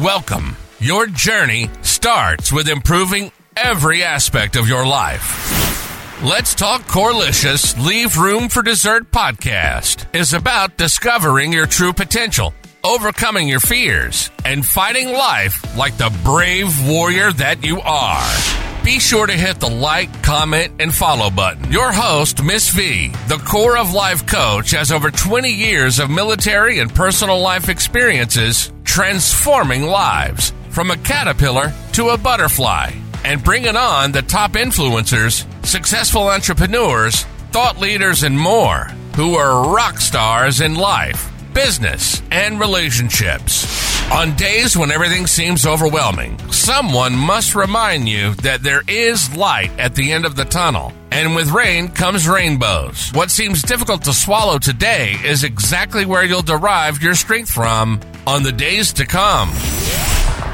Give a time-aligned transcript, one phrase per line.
[0.00, 0.56] Welcome.
[0.78, 6.22] Your journey starts with improving every aspect of your life.
[6.22, 13.48] Let's Talk Corelicious Leave Room for Dessert podcast is about discovering your true potential, overcoming
[13.48, 19.32] your fears, and fighting life like the brave warrior that you are be sure to
[19.32, 21.70] hit the like, comment, and follow button.
[21.70, 26.78] Your host, Miss V, the core of life coach, has over 20 years of military
[26.80, 32.90] and personal life experiences transforming lives from a caterpillar to a butterfly
[33.24, 37.22] and bringing on the top influencers, successful entrepreneurs,
[37.52, 43.66] thought leaders, and more who are rock stars in life, business, and relationships.
[44.12, 49.94] On days when everything seems overwhelming, someone must remind you that there is light at
[49.94, 50.92] the end of the tunnel.
[51.10, 53.10] And with rain comes rainbows.
[53.14, 58.42] What seems difficult to swallow today is exactly where you'll derive your strength from on
[58.42, 59.50] the days to come.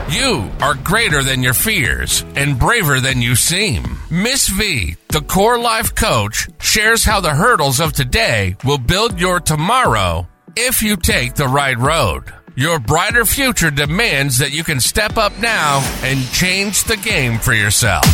[0.08, 3.98] You are greater than your fears and braver than you seem.
[4.10, 9.40] Miss V, the core life coach, shares how the hurdles of today will build your
[9.40, 10.26] tomorrow
[10.60, 12.24] if you take the right road.
[12.56, 17.54] Your brighter future demands that you can step up now and change the game for
[17.54, 18.04] yourself.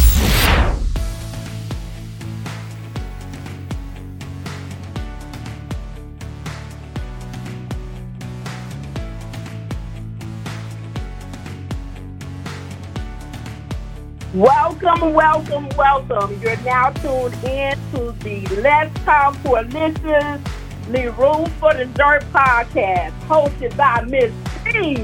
[14.35, 16.39] Welcome, welcome, welcome.
[16.43, 20.43] You're now tuned in to the Let's Talk Corelicious
[20.89, 24.31] Room for Dessert podcast, hosted by Miss
[24.65, 24.97] V,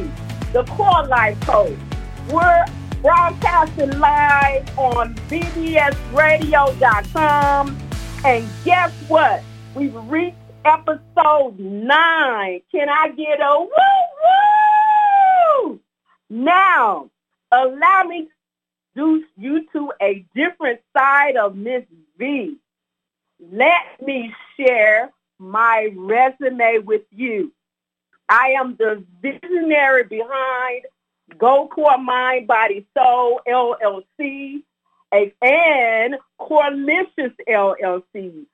[0.53, 1.79] the Core Life Coach.
[2.31, 2.67] We're
[3.01, 7.79] broadcasting live on bbsradio.com.
[8.25, 9.43] And guess what?
[9.75, 12.61] We've reached episode nine.
[12.71, 13.69] Can I get a woo
[15.65, 15.81] woo?
[16.29, 17.09] Now,
[17.51, 18.29] allow me
[18.97, 21.85] to introduce you to a different side of Miss
[22.19, 22.59] V.
[23.51, 25.11] Let me share
[25.41, 27.53] my resume with you.
[28.29, 30.83] I am the visionary behind
[31.39, 34.63] Go Core Mind Body Soul LLC
[35.11, 38.45] and Corelicious LLC,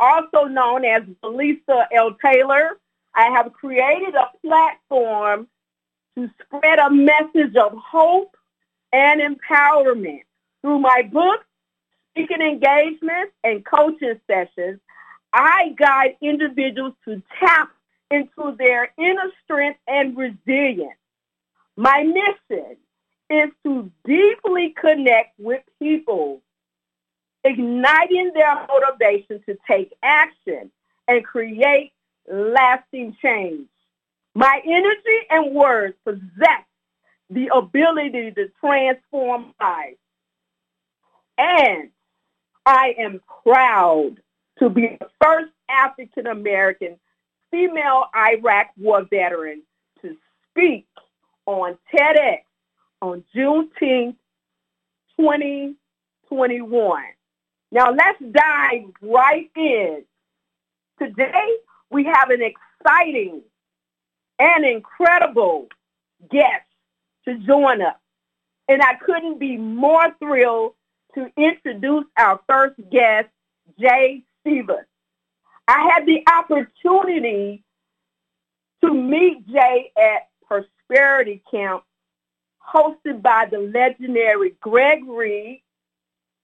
[0.00, 2.16] also known as Lisa L.
[2.24, 2.78] Taylor.
[3.14, 5.48] I have created a platform
[6.16, 8.36] to spread a message of hope
[8.92, 10.22] and empowerment
[10.62, 11.44] through my books,
[12.12, 14.80] speaking engagements, and coaching sessions
[15.32, 17.70] I guide individuals to tap
[18.10, 20.98] into their inner strength and resilience.
[21.76, 22.76] My mission
[23.30, 26.40] is to deeply connect with people,
[27.44, 30.70] igniting their motivation to take action
[31.06, 31.92] and create
[32.30, 33.68] lasting change.
[34.34, 36.64] My energy and words possess
[37.30, 39.98] the ability to transform lives.
[41.36, 41.90] And
[42.64, 44.16] I am proud
[44.58, 46.98] to be the first African American
[47.50, 49.62] female Iraq war veteran
[50.02, 50.16] to
[50.50, 50.86] speak
[51.46, 52.40] on TEDx
[53.00, 54.16] on Juneteenth
[55.18, 57.02] 2021.
[57.70, 60.04] Now let's dive right in.
[60.98, 61.56] Today
[61.90, 63.42] we have an exciting
[64.38, 65.68] and incredible
[66.30, 66.64] guest
[67.26, 67.96] to join us.
[68.68, 70.74] And I couldn't be more thrilled
[71.14, 73.28] to introduce our first guest,
[73.80, 74.86] Jay Stevens.
[75.66, 77.62] I had the opportunity
[78.82, 81.82] to meet Jay at Prosperity Camp
[82.74, 85.62] hosted by the legendary Greg Reid,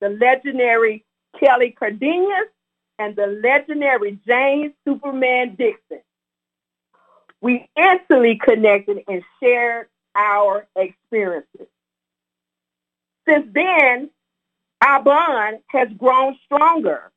[0.00, 1.04] the legendary
[1.38, 2.48] Kelly Cardenas,
[2.98, 6.00] and the legendary James Superman Dixon.
[7.40, 11.66] We instantly connected and shared our experiences.
[13.28, 14.10] Since then,
[14.80, 17.10] our bond has grown stronger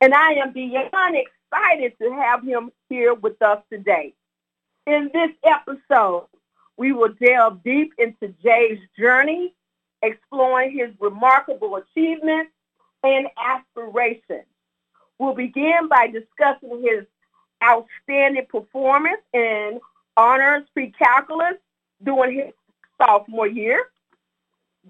[0.00, 4.14] and I am beyond excited to have him here with us today.
[4.86, 6.26] In this episode,
[6.76, 9.54] we will delve deep into Jay's journey,
[10.02, 12.52] exploring his remarkable achievements
[13.02, 14.46] and aspirations.
[15.18, 17.04] We'll begin by discussing his
[17.62, 19.80] outstanding performance in
[20.16, 21.56] honors pre-calculus
[22.02, 22.54] during his
[22.96, 23.84] sophomore year.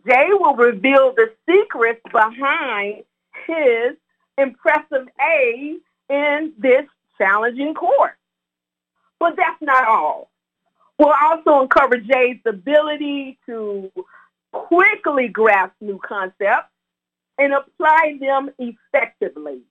[0.07, 3.03] Jay will reveal the secrets behind
[3.47, 3.97] his
[4.41, 5.77] impressive A
[6.09, 6.87] in this
[7.19, 8.13] challenging course.
[9.19, 10.31] But that's not all.
[10.99, 13.91] We'll also uncover Jay's ability to
[14.53, 16.71] quickly grasp new concepts
[17.39, 19.63] and apply them effectively.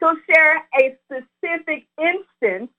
[0.00, 2.70] He'll share a specific instance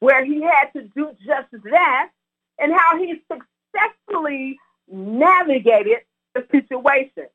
[0.00, 2.10] where he had to do just that
[2.58, 4.58] and how he successfully
[4.90, 5.98] navigated
[6.34, 7.28] the situation.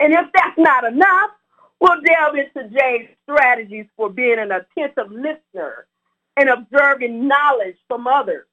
[0.00, 1.30] And if that's not enough,
[1.80, 5.86] we'll delve into Jay's strategies for being an attentive listener
[6.36, 8.46] and observing knowledge from others.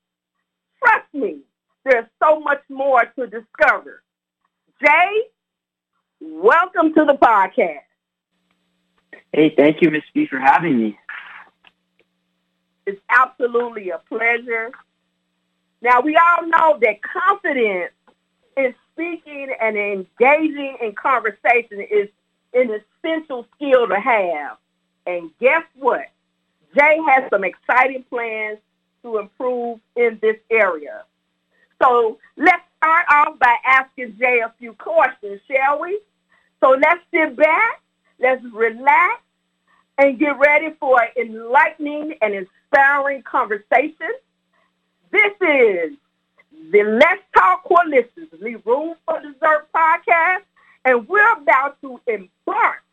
[0.79, 1.39] Trust me,
[1.83, 4.03] there's so much more to discover.
[4.83, 5.21] Jay,
[6.19, 7.79] welcome to the podcast.
[9.31, 10.97] Hey, thank you, Miss V, for having me.
[12.85, 14.71] It's absolutely a pleasure.
[15.81, 17.91] Now, we all know that confidence
[18.57, 22.09] in speaking and engaging in conversation is
[22.55, 22.71] an
[23.03, 24.57] essential skill to have.
[25.05, 26.07] And guess what?
[26.75, 28.57] Jay has some exciting plans
[29.03, 31.03] to improve in this area.
[31.81, 35.99] So let's start off by asking Jay a few questions, shall we?
[36.61, 37.81] So let's sit back,
[38.19, 39.21] let's relax,
[39.97, 44.11] and get ready for an enlightening and inspiring conversation.
[45.11, 45.97] This is
[46.71, 50.43] the Let's Talk Corelicious, Leave Room for Dessert podcast,
[50.85, 52.83] and we're about to embark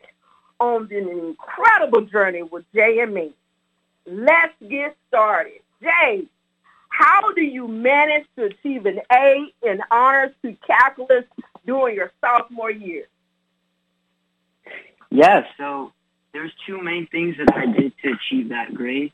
[0.58, 3.32] on an incredible journey with Jay and me.
[4.06, 5.60] Let's get started.
[5.82, 6.24] Jay,
[6.88, 11.24] how do you manage to achieve an A in honors to calculus
[11.66, 13.04] during your sophomore year?
[15.10, 15.92] Yeah, so
[16.32, 19.12] there's two main things that I did to achieve that grade.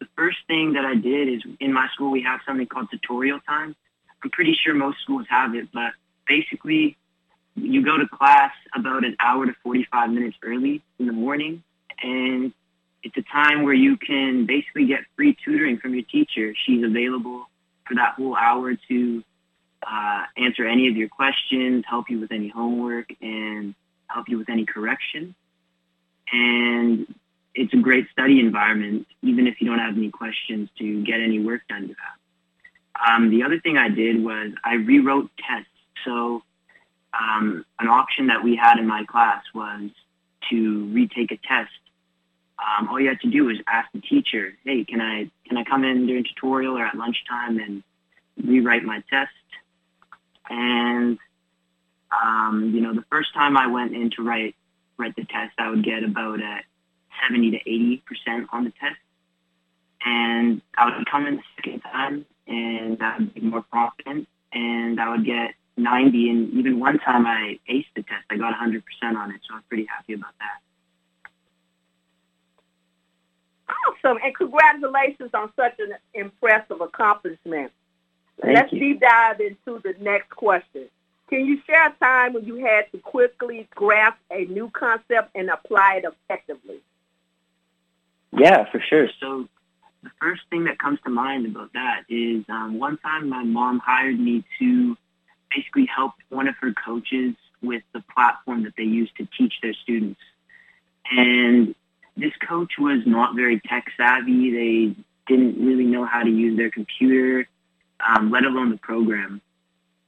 [0.00, 3.40] The first thing that I did is in my school we have something called tutorial
[3.40, 3.76] time.
[4.22, 5.92] I'm pretty sure most schools have it, but
[6.26, 6.96] basically
[7.62, 11.62] you go to class about an hour to 45 minutes early in the morning
[12.02, 12.52] and
[13.02, 16.54] it's a time where you can basically get free tutoring from your teacher.
[16.66, 17.46] She's available
[17.86, 19.24] for that whole hour to
[19.86, 23.74] uh, answer any of your questions, help you with any homework, and
[24.08, 25.34] help you with any correction.
[26.32, 27.06] And
[27.54, 31.40] it's a great study environment, even if you don't have any questions to get any
[31.40, 33.16] work done you have.
[33.20, 35.70] Um, the other thing I did was I rewrote tests.
[36.04, 36.42] So
[37.12, 39.90] um, an option that we had in my class was
[40.50, 41.70] to retake a test
[42.58, 45.64] um, all you had to do was ask the teacher, "Hey, can I can I
[45.64, 47.82] come in during tutorial or at lunchtime and
[48.42, 49.30] rewrite my test?"
[50.50, 51.18] And
[52.10, 54.56] um, you know, the first time I went in to write
[54.96, 56.60] write the test, I would get about a
[57.22, 58.98] seventy to eighty percent on the test,
[60.04, 65.00] and I would come in the second time and I would be more confident, and
[65.00, 68.24] I would get 90 and even one time I aced the test.
[68.30, 68.82] I got 100%
[69.16, 70.60] on it, so I'm pretty happy about that.
[73.68, 74.18] Awesome.
[74.22, 77.72] And congratulations on such an impressive accomplishment.
[78.40, 78.80] Thank Let's you.
[78.80, 80.88] deep dive into the next question.
[81.28, 85.50] Can you share a time when you had to quickly grasp a new concept and
[85.50, 86.78] apply it effectively?
[88.32, 89.08] Yeah, for sure.
[89.20, 89.48] So
[90.02, 93.80] the first thing that comes to mind about that is um, one time my mom
[93.84, 94.96] hired me to
[95.54, 99.74] basically helped one of her coaches with the platform that they use to teach their
[99.74, 100.20] students.
[101.10, 101.74] And
[102.16, 104.50] this coach was not very tech savvy.
[104.50, 107.48] They didn't really know how to use their computer,
[108.06, 109.40] um, let alone the program.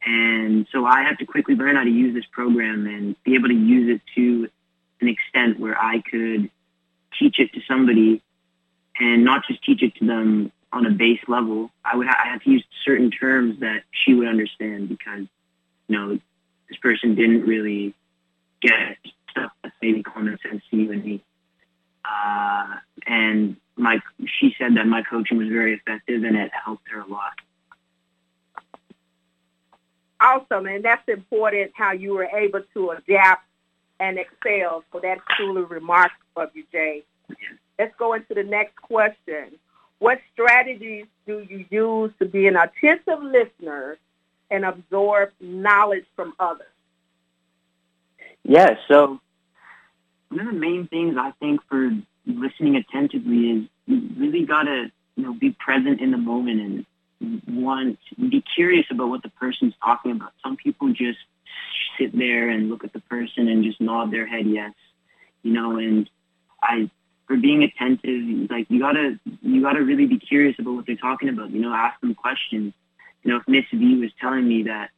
[0.05, 3.49] And so I had to quickly learn how to use this program and be able
[3.49, 4.49] to use it to
[5.01, 6.51] an extent where I could
[7.19, 8.23] teach it to somebody
[8.99, 11.71] and not just teach it to them on a base level.
[11.85, 15.27] I would ha- I had to use certain terms that she would understand because,
[15.91, 16.19] you know,
[16.69, 17.95] this person didn't really
[18.63, 18.97] get
[19.29, 21.21] stuff that's maybe common sense to you and me.
[22.05, 22.77] Uh,
[23.09, 27.07] and my, she said that my coaching was very effective and it helped her a
[27.07, 27.33] lot.
[30.21, 30.67] Awesome.
[30.67, 33.45] And that's important how you were able to adapt
[33.99, 34.85] and excel.
[34.93, 37.03] So that's truly remarkable of you, Jay.
[37.81, 39.59] Let's go into the next question.
[39.99, 43.99] What strategies do you use to be an attentive listener
[44.51, 46.67] and absorb knowledge from others?
[48.43, 49.21] Yeah, so
[50.31, 51.91] one of the main things I think for
[52.27, 56.87] listening attentively is you really gotta, you know, be present in the moment and
[57.47, 60.33] want be curious about what the person's talking about.
[60.43, 61.19] Some people just
[61.99, 64.73] sit there and look at the person and just nod their head yes,
[65.43, 65.77] you know.
[65.77, 66.09] And
[66.63, 66.91] I,
[67.27, 71.29] for being attentive, like you gotta you gotta really be curious about what they're talking
[71.29, 71.51] about.
[71.51, 72.73] You know, ask them questions.
[73.23, 74.91] You know, if Miss V was telling me that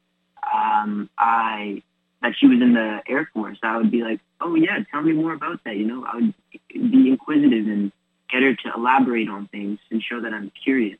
[0.52, 1.82] um, I
[2.22, 5.12] that she was in the Air Force, I would be like, oh yeah, tell me
[5.12, 5.76] more about that.
[5.76, 6.34] You know, I would
[6.72, 7.92] be inquisitive and
[8.30, 10.98] get her to elaborate on things and show that I'm curious.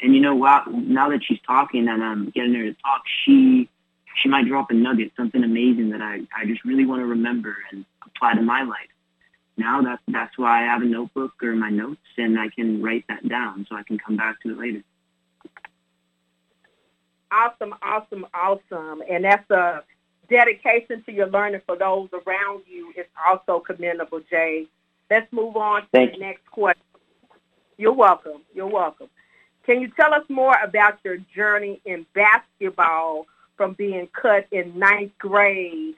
[0.00, 3.68] And you know, wow, now that she's talking and I'm getting her to talk, she
[4.22, 7.56] she might drop a nugget, something amazing that I, I just really want to remember
[7.72, 8.88] and apply to my life.
[9.56, 13.04] Now that that's why I have a notebook or my notes and I can write
[13.08, 14.82] that down so I can come back to it later.
[17.34, 19.02] Awesome, awesome, awesome.
[19.10, 19.82] And that's a
[20.30, 24.66] dedication to your learning for those around you is also commendable, Jay.
[25.10, 26.22] Let's move on to Thank the you.
[26.22, 26.80] next question.
[27.76, 28.42] You're welcome.
[28.54, 29.08] You're welcome.
[29.66, 33.26] Can you tell us more about your journey in basketball
[33.56, 35.94] from being cut in ninth grade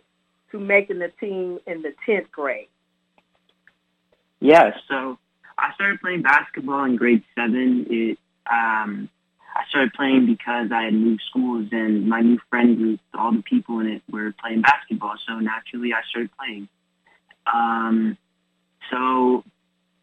[0.53, 2.69] to making the team in the 10th grade?
[4.41, 5.19] Yeah, so
[5.59, 7.87] I started playing basketball in grade seven.
[7.91, 8.19] It
[8.51, 9.09] um,
[9.57, 13.43] I started playing because I had moved schools and my new friend group, all the
[13.43, 15.15] people in it were playing basketball.
[15.27, 16.69] So naturally, I started playing.
[17.51, 18.19] Um,
[18.91, 19.45] so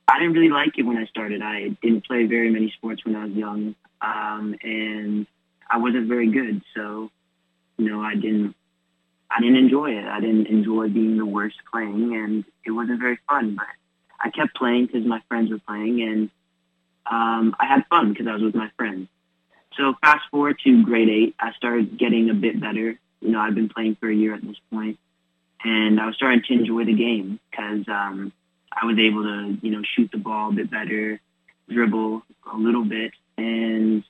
[0.07, 1.43] I didn't really like it when I started.
[1.43, 5.27] I didn't play very many sports when I was young, um, and
[5.69, 6.63] I wasn't very good.
[6.75, 7.11] So,
[7.77, 8.55] you know, I didn't.
[9.29, 10.05] I didn't enjoy it.
[10.05, 13.55] I didn't enjoy being the worst playing, and it wasn't very fun.
[13.55, 13.65] But
[14.19, 16.29] I kept playing because my friends were playing, and
[17.05, 19.07] um, I had fun because I was with my friends.
[19.77, 22.99] So fast forward to grade eight, I started getting a bit better.
[23.21, 24.99] You know, I've been playing for a year at this point,
[25.63, 28.31] and I was starting to enjoy the game because um,
[28.71, 31.19] I was able to, you know, shoot the ball a bit better,
[31.69, 34.03] dribble a little bit, and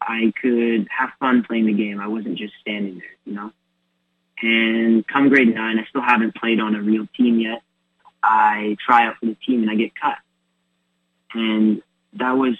[0.00, 2.00] I could have fun playing the game.
[2.00, 3.52] I wasn't just standing there, you know.
[4.42, 7.62] And come grade nine, I still haven't played on a real team yet.
[8.22, 10.16] I try out for the team and I get cut.
[11.34, 11.82] And
[12.14, 12.54] that was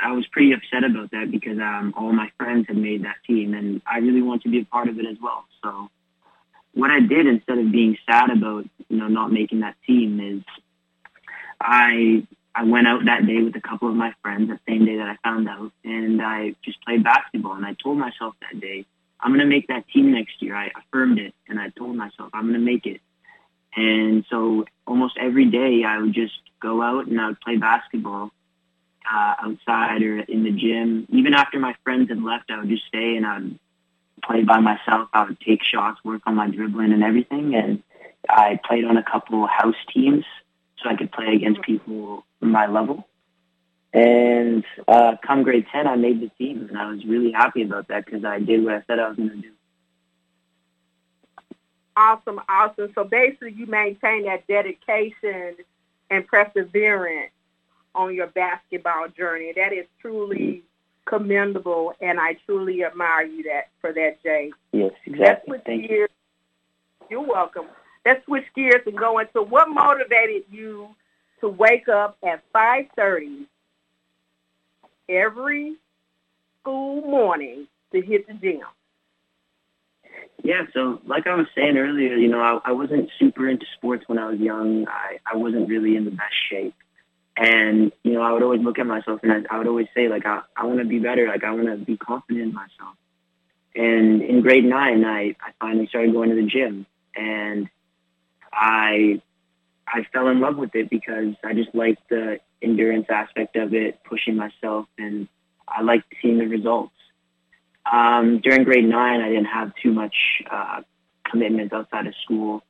[0.00, 3.54] I was pretty upset about that because um, all my friends had made that team
[3.54, 5.44] and I really wanted to be a part of it as well.
[5.62, 5.90] So
[6.74, 10.42] what I did instead of being sad about you know not making that team is
[11.60, 14.96] I I went out that day with a couple of my friends the same day
[14.96, 18.86] that I found out and I just played basketball and I told myself that day
[19.20, 20.54] I'm gonna make that team next year.
[20.54, 23.00] I affirmed it and I told myself I'm gonna make it.
[23.76, 28.30] And so almost every day I would just go out and I would play basketball
[29.10, 31.06] uh, outside or in the gym.
[31.10, 33.58] Even after my friends had left, I would just stay and I would
[34.22, 35.08] play by myself.
[35.12, 37.54] I would take shots, work on my dribbling and everything.
[37.54, 37.82] And
[38.28, 40.24] I played on a couple house teams
[40.82, 43.06] so I could play against people my level.
[43.92, 47.88] And uh, come grade 10, I made the team, and I was really happy about
[47.88, 49.52] that because I did what I said I was going to do.
[51.96, 52.90] Awesome, awesome.
[52.94, 55.54] So basically, you maintain that dedication
[56.10, 57.30] and perseverance
[57.94, 59.52] on your basketball journey.
[59.56, 60.62] That is truly
[61.06, 64.52] commendable, and I truly admire you that for that, Jay.
[64.72, 65.58] Yes, exactly.
[65.64, 66.06] Thank you.
[67.10, 67.66] You're welcome.
[68.06, 70.88] Let's switch gears and go into what motivated you
[71.40, 73.46] to wake up at 5:30
[75.08, 75.76] every
[76.60, 78.60] school morning to hit the gym.
[80.42, 84.04] Yeah, so like I was saying earlier, you know, I, I wasn't super into sports
[84.06, 84.86] when I was young.
[84.88, 86.74] I, I wasn't really in the best shape.
[87.36, 90.08] And, you know, I would always look at myself and I, I would always say,
[90.08, 91.26] like, I, I want to be better.
[91.26, 92.96] Like, I want to be confident in myself.
[93.74, 96.86] And in grade nine, I, I finally started going to the gym.
[97.16, 97.68] And
[98.52, 99.20] I
[99.86, 104.02] I fell in love with it because I just liked the endurance aspect of it,
[104.04, 105.28] pushing myself, and
[105.68, 106.94] I liked seeing the results.
[107.90, 110.14] Um, during grade nine, I didn't have too much
[110.50, 110.80] uh,
[111.30, 112.62] commitments outside of school,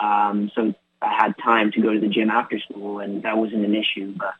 [0.00, 0.74] um, so
[1.06, 4.14] I had time to go to the gym after school, and that wasn't an issue.
[4.16, 4.34] But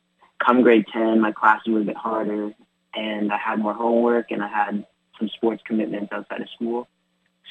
[0.45, 2.53] come grade ten, my classes were a bit harder,
[2.95, 4.87] and I had more homework, and I had
[5.19, 6.89] some sports commitments outside of school.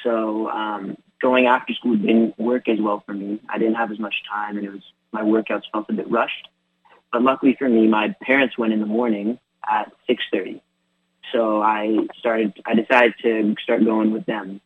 [0.03, 3.39] So um, going after school didn't work as well for me.
[3.49, 6.47] I didn't have as much time, and it was my workouts felt a bit rushed.
[7.11, 10.61] But luckily for me, my parents went in the morning at six thirty,
[11.31, 11.79] so I
[12.19, 12.53] started.
[12.65, 14.61] I decided to start going with them.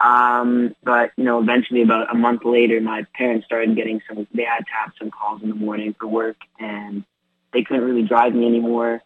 [0.00, 4.26] Um, but you know, eventually, about a month later, my parents started getting some.
[4.34, 7.04] They had to have some calls in the morning for work, and
[7.52, 9.02] they couldn't really drive me anymore.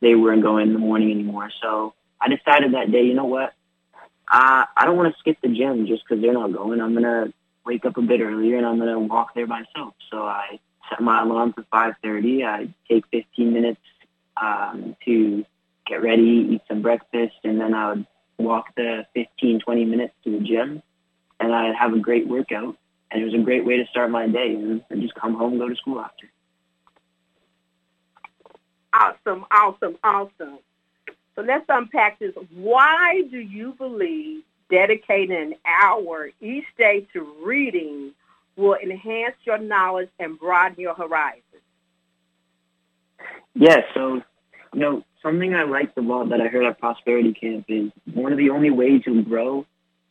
[0.00, 3.54] They weren't going in the morning anymore, so I decided that day, you know what?
[4.26, 6.80] Uh, I don't want to skip the gym just because they're not going.
[6.80, 7.32] I'm gonna
[7.64, 9.94] wake up a bit earlier and I'm gonna walk there myself.
[10.10, 12.44] So I set my alarm for 5:30.
[12.44, 13.80] I take 15 minutes
[14.36, 15.44] um, to
[15.86, 18.06] get ready, eat some breakfast, and then I would
[18.38, 20.82] walk the 15, 20 minutes to the gym,
[21.40, 22.76] and I'd have a great workout.
[23.10, 25.60] And it was a great way to start my day, and, just come home, and
[25.60, 26.30] go to school after.
[28.92, 30.58] Awesome, awesome, awesome.
[31.34, 32.34] So let's unpack this.
[32.52, 38.12] Why do you believe dedicating an hour each day to reading
[38.56, 41.42] will enhance your knowledge and broaden your horizons?
[43.54, 44.22] Yeah, so
[44.74, 48.32] you know, something I liked a lot that I heard at Prosperity Camp is one
[48.32, 49.66] of the only ways you'll grow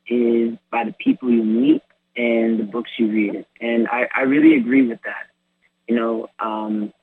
[0.07, 1.81] is by the people you meet
[2.15, 3.45] and the books you read.
[3.61, 5.27] And I, I really agree with that.
[5.87, 6.93] You know, um,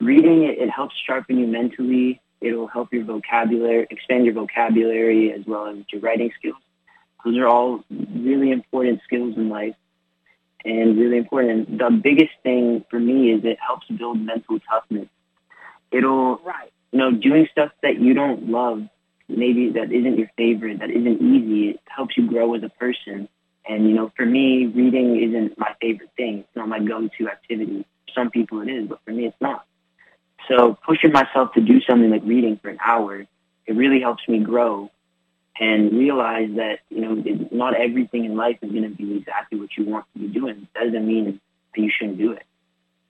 [0.00, 2.20] reading it, it helps sharpen you mentally.
[2.40, 6.56] It'll help your vocabulary, expand your vocabulary as well as your writing skills.
[7.24, 9.74] Those are all really important skills in life
[10.64, 11.78] and really important.
[11.78, 15.08] The biggest thing for me is it helps build mental toughness.
[15.90, 16.72] It'll, Right.
[16.92, 18.82] You know, doing stuff that you don't love,
[19.28, 23.28] maybe that isn't your favorite, that isn't easy, it helps you grow as a person.
[23.68, 26.38] And, you know, for me, reading isn't my favorite thing.
[26.38, 27.84] It's not my go-to activity.
[28.06, 29.66] For some people it is, but for me it's not.
[30.48, 33.26] So pushing myself to do something like reading for an hour,
[33.66, 34.90] it really helps me grow
[35.58, 39.70] and realize that, you know, not everything in life is going to be exactly what
[39.76, 40.68] you want to be doing.
[40.74, 41.40] That doesn't mean
[41.74, 42.44] that you shouldn't do it.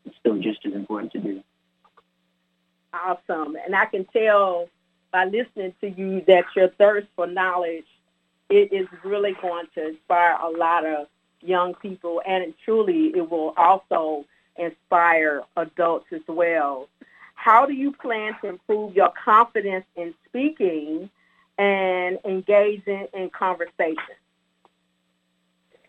[0.07, 1.43] It's still just as important to do.
[3.05, 3.57] Awesome.
[3.65, 4.69] And I can tell
[5.13, 7.85] by listening to you that your thirst for knowledge
[8.49, 11.09] it is really going to inspire a lot of
[11.41, 14.25] young people and truly it will also
[14.57, 16.89] inspire adults as well.
[17.35, 21.11] How do you plan to improve your confidence in speaking
[21.59, 24.17] and engaging in conversation?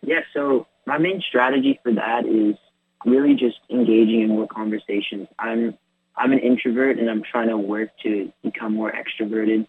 [0.02, 2.56] Yeah, so my main strategy for that is
[3.04, 5.28] really just engaging in more conversations.
[5.38, 5.76] I'm
[6.18, 9.66] I'm an introvert and I'm trying to work to become more extroverted.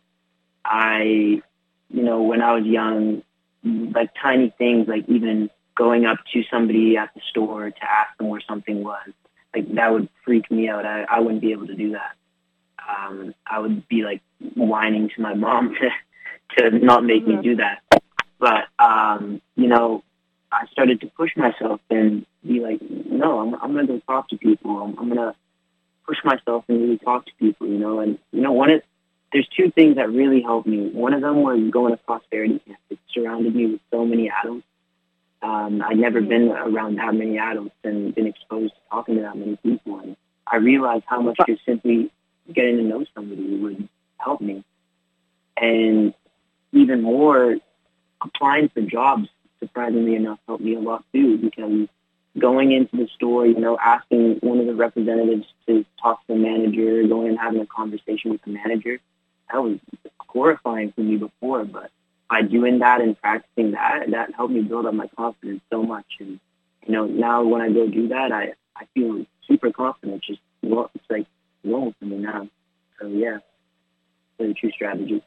[0.65, 1.41] I,
[1.89, 3.21] you know, when I was young,
[3.63, 8.27] like tiny things, like even going up to somebody at the store to ask them
[8.27, 9.09] where something was,
[9.55, 10.85] like that would freak me out.
[10.85, 12.15] I, I wouldn't be able to do that.
[12.87, 14.21] Um, I would be like
[14.55, 15.89] whining to my mom to
[16.69, 17.43] to not make me Mhm.
[17.43, 17.81] do that.
[18.39, 20.03] But um, you know,
[20.51, 24.29] I started to push myself and be like, no, I'm, I'm going to go talk
[24.29, 24.77] to people.
[24.81, 25.35] I'm, I'm going to
[26.09, 27.99] push myself and really talk to people, you know.
[27.99, 28.81] And, you know, one of,
[29.31, 30.89] there's two things that really helped me.
[30.89, 32.79] One of them was going to prosperity camp.
[32.89, 34.65] It surrounded me with so many adults.
[35.43, 36.27] Um, I'd never Mhm.
[36.27, 39.99] been around that many adults and been exposed to talking to that many people.
[39.99, 40.15] And
[40.47, 42.09] I realized how much just simply
[42.51, 43.87] getting to know somebody would
[44.17, 44.63] help me.
[45.55, 46.13] And
[46.71, 47.57] even more,
[48.21, 51.87] applying for jobs surprisingly enough helped me a lot too because
[52.39, 56.39] going into the store, you know, asking one of the representatives to talk to the
[56.39, 58.99] manager, going and having a conversation with the manager,
[59.51, 59.77] that was
[60.19, 61.65] horrifying for me before.
[61.65, 61.91] But
[62.29, 66.05] by doing that and practicing that, that helped me build up my confidence so much.
[66.19, 66.39] And,
[66.85, 70.23] you know, now when I go do that, I, I feel super confident.
[70.23, 71.27] Just, it's like
[71.63, 72.47] normal for me now.
[72.99, 73.37] So yeah,
[74.39, 75.23] a true strategy.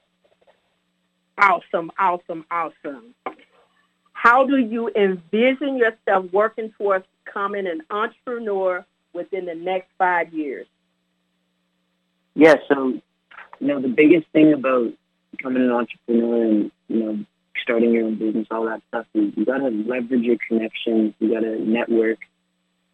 [1.39, 3.15] Awesome, awesome, awesome.
[4.23, 10.69] How do you envision yourself working towards becoming an entrepreneur within the next five years?
[12.37, 12.91] Yeah, so
[13.59, 14.93] you know the biggest thing about
[15.33, 17.25] becoming an entrepreneur and you know
[17.61, 21.59] starting your own business, all that stuff is you gotta leverage your connections, you gotta
[21.59, 22.19] network,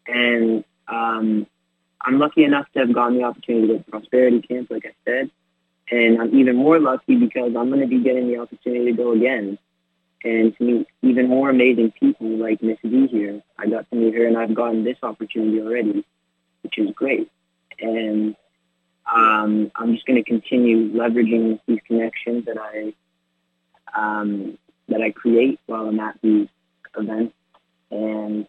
[0.07, 1.45] and um,
[2.01, 4.95] I'm lucky enough to have gotten the opportunity to go to Prosperity Camp, like I
[5.05, 5.29] said,
[5.91, 9.11] and I'm even more lucky because I'm going to be getting the opportunity to go
[9.11, 9.59] again
[10.23, 13.41] and to meet even more amazing people like Miss V here.
[13.57, 16.05] I got to meet her, and I've gotten this opportunity already,
[16.61, 17.31] which is great,
[17.79, 18.35] and
[19.11, 22.93] um, I'm just going to continue leveraging these connections that I
[23.93, 26.47] um, that I create while I'm at these
[26.97, 27.33] events,
[27.91, 28.47] and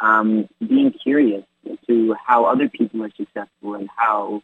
[0.00, 4.42] um, being curious as to how other people are successful and how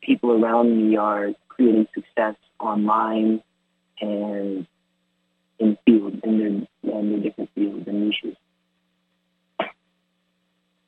[0.00, 3.42] people around me are creating success online
[4.00, 4.66] and
[5.58, 8.36] in fields and their in their different fields and niches.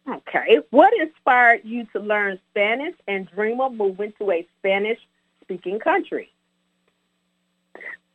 [0.09, 0.59] Okay.
[0.71, 4.99] What inspired you to learn Spanish and dream of moving to a Spanish
[5.43, 6.31] speaking country?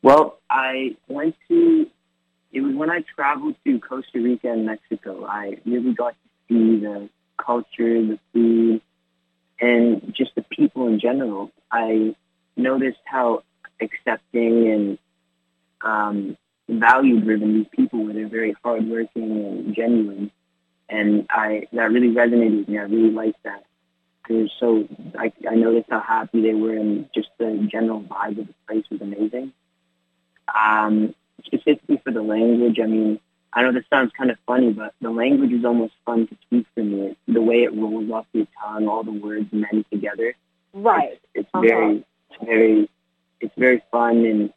[0.01, 1.89] Well, I went to,
[2.51, 5.25] it was when I traveled to Costa Rica and Mexico.
[5.25, 7.09] I really got to see the
[7.43, 8.81] culture, the food,
[9.59, 11.51] and just the people in general.
[11.71, 12.15] I
[12.55, 13.43] noticed how
[13.81, 14.97] accepting and
[15.81, 16.37] um,
[16.69, 18.13] value driven these people were.
[18.13, 20.32] They're very hardworking and genuine.
[20.89, 22.78] And I that really resonated with me.
[22.78, 23.65] I really liked that.
[24.30, 28.39] They were so I, I noticed how happy they were and just the general vibe
[28.39, 29.54] of the place was amazing.
[30.54, 33.19] Um, specifically for the language, I mean,
[33.54, 36.67] I know this sounds kind of funny, but the language is almost fun to speak
[36.75, 37.15] for me.
[37.28, 40.36] The way it rolls off your tongue, all the words mend together.
[40.73, 41.19] Right.
[41.34, 41.62] It's Uh-huh.
[41.67, 42.89] very, it's very,
[43.39, 44.54] it's very fun and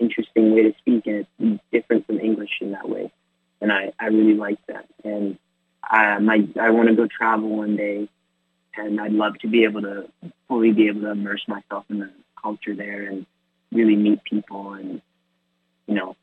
[0.00, 3.12] interesting way to speak, and it's different from English in that way.
[3.60, 4.86] And I, I really like that.
[5.04, 5.38] And
[5.84, 8.08] I, my, I want to go travel one day,
[8.76, 10.08] and I'd love to be able to
[10.48, 12.10] fully be able to immerse myself in the
[12.40, 13.26] culture there and
[13.70, 15.02] really meet people and,
[15.86, 16.16] you know,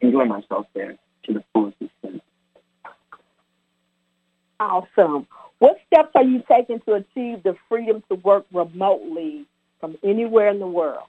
[0.00, 2.22] enjoy myself there to the fullest extent.
[4.60, 5.26] Awesome.
[5.58, 9.46] What steps are you taking to achieve the freedom to work remotely
[9.80, 11.06] from anywhere in the world?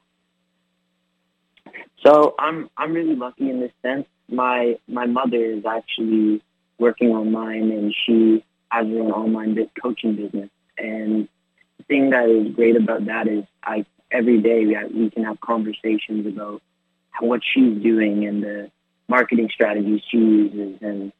[2.06, 4.06] So I'm I'm really lucky in this sense.
[4.30, 6.42] My my mother is actually
[6.80, 10.50] working online and she has her own online coaching business.
[10.78, 11.28] And
[11.78, 15.40] the thing that is great about that is I every day we, we can have
[15.42, 16.62] conversations about
[17.20, 18.72] what she's doing and the
[19.08, 21.12] marketing strategies she uses and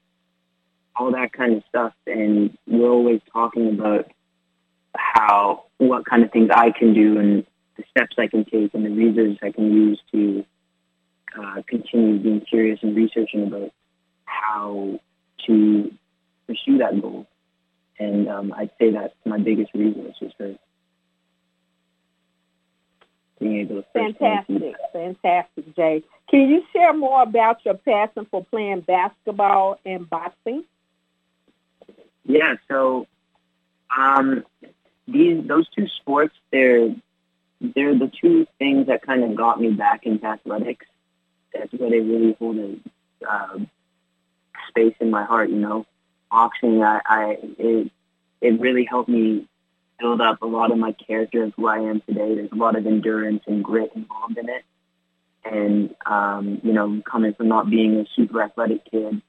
[0.96, 1.94] all that kind of stuff.
[2.06, 4.12] And we're always talking about
[4.96, 7.46] how, what kind of things I can do and
[7.78, 10.46] the steps I can take and the resources I can use to
[11.38, 13.72] uh, continue being curious and researching about
[14.26, 15.00] how
[15.46, 15.92] to
[16.48, 17.28] pursue that goal.
[18.00, 20.56] And um, I'd say that's my biggest resource is for
[23.40, 23.88] being able to.
[23.94, 26.04] Fantastic, fantastic, Jay.
[26.30, 30.64] Can you share more about your passion for playing basketball and boxing?
[32.26, 33.08] Yeah, so
[33.96, 34.44] um,
[35.08, 36.94] these those two sports they're
[37.60, 40.86] they're the two things that kind of got me back into athletics.
[41.54, 42.78] That's where they really hold a
[43.28, 43.60] uh,
[44.70, 45.50] space in my heart.
[45.50, 45.86] You know,
[46.30, 47.92] boxing, I, I it
[48.42, 49.48] it really helped me
[50.00, 52.36] build up a lot of my character of who I am today.
[52.36, 54.64] There's a lot of endurance and grit involved in it.
[55.44, 59.22] And, um, you know, coming from not being a super athletic kid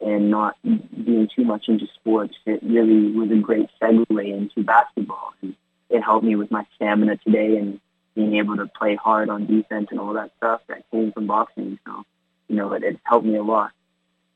[0.00, 5.34] and not being too much into sports, it really was a great segue into basketball.
[5.42, 5.54] And
[5.90, 7.80] it helped me with my stamina today and
[8.14, 11.78] being able to play hard on defense and all that stuff that came from boxing.
[11.86, 12.04] So,
[12.48, 13.72] you know, it, it helped me a lot.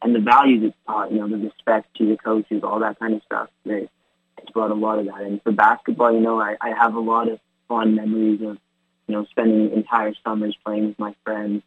[0.03, 3.15] And the values it's taught, you know, the respect to the coaches, all that kind
[3.15, 3.91] of stuff, it,
[4.39, 5.23] it's brought a lot of that.
[5.23, 8.59] And for basketball, you know, I, I have a lot of fond memories of,
[9.07, 11.63] you know, spending entire summers playing with my friends,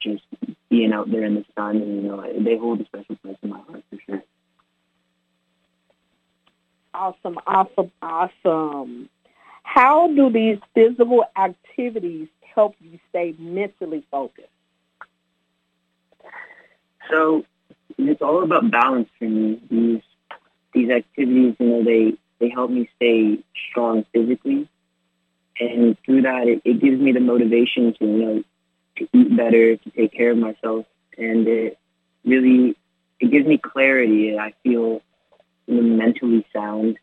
[0.00, 0.22] just
[0.68, 3.50] being out there in the sun, and you know, they hold a special place in
[3.50, 4.22] my heart for sure.
[6.94, 9.08] Awesome, awesome, awesome.
[9.62, 14.48] How do these physical activities help you stay mentally focused?
[17.10, 17.44] So
[17.98, 19.60] it's all about balance for me.
[19.70, 20.02] These
[20.74, 23.38] these activities, you know, they they help me stay
[23.70, 24.68] strong physically,
[25.60, 28.44] and through that, it, it gives me the motivation to you know
[28.96, 31.78] to eat better, to take care of myself, and it
[32.24, 32.76] really
[33.20, 34.30] it gives me clarity.
[34.30, 35.00] and I feel
[35.80, 36.98] mentally sound,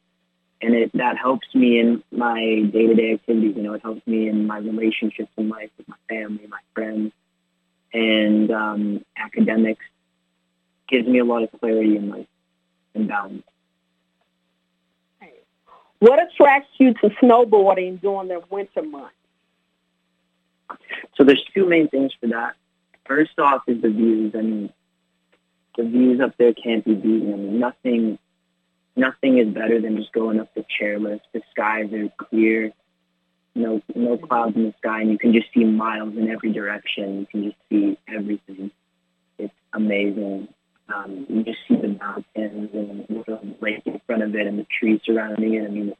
[0.61, 2.39] and it that helps me in my
[2.71, 3.55] day to day activities.
[3.55, 7.11] You know, it helps me in my relationships in life with my family, my friends,
[7.93, 9.85] and um, academics.
[10.87, 12.27] Gives me a lot of clarity in life
[12.95, 13.43] and balance.
[15.99, 19.13] What attracts you to snowboarding during the winter months?
[21.15, 22.55] So there's two main things for that.
[23.05, 24.33] First off is the views.
[24.35, 24.73] I mean,
[25.77, 27.33] the views up there can't be beaten.
[27.33, 28.19] I mean, nothing,
[28.99, 31.21] nothing is better than just going up the chairlift.
[31.33, 32.71] The skies are clear,
[33.55, 37.19] no, no clouds in the sky, and you can just see miles in every direction.
[37.21, 38.71] You can just see everything.
[39.37, 40.49] It's amazing.
[40.93, 44.65] Um, you just see the mountains and the lake in front of it and the
[44.79, 45.65] trees surrounding it.
[45.65, 45.93] I mean,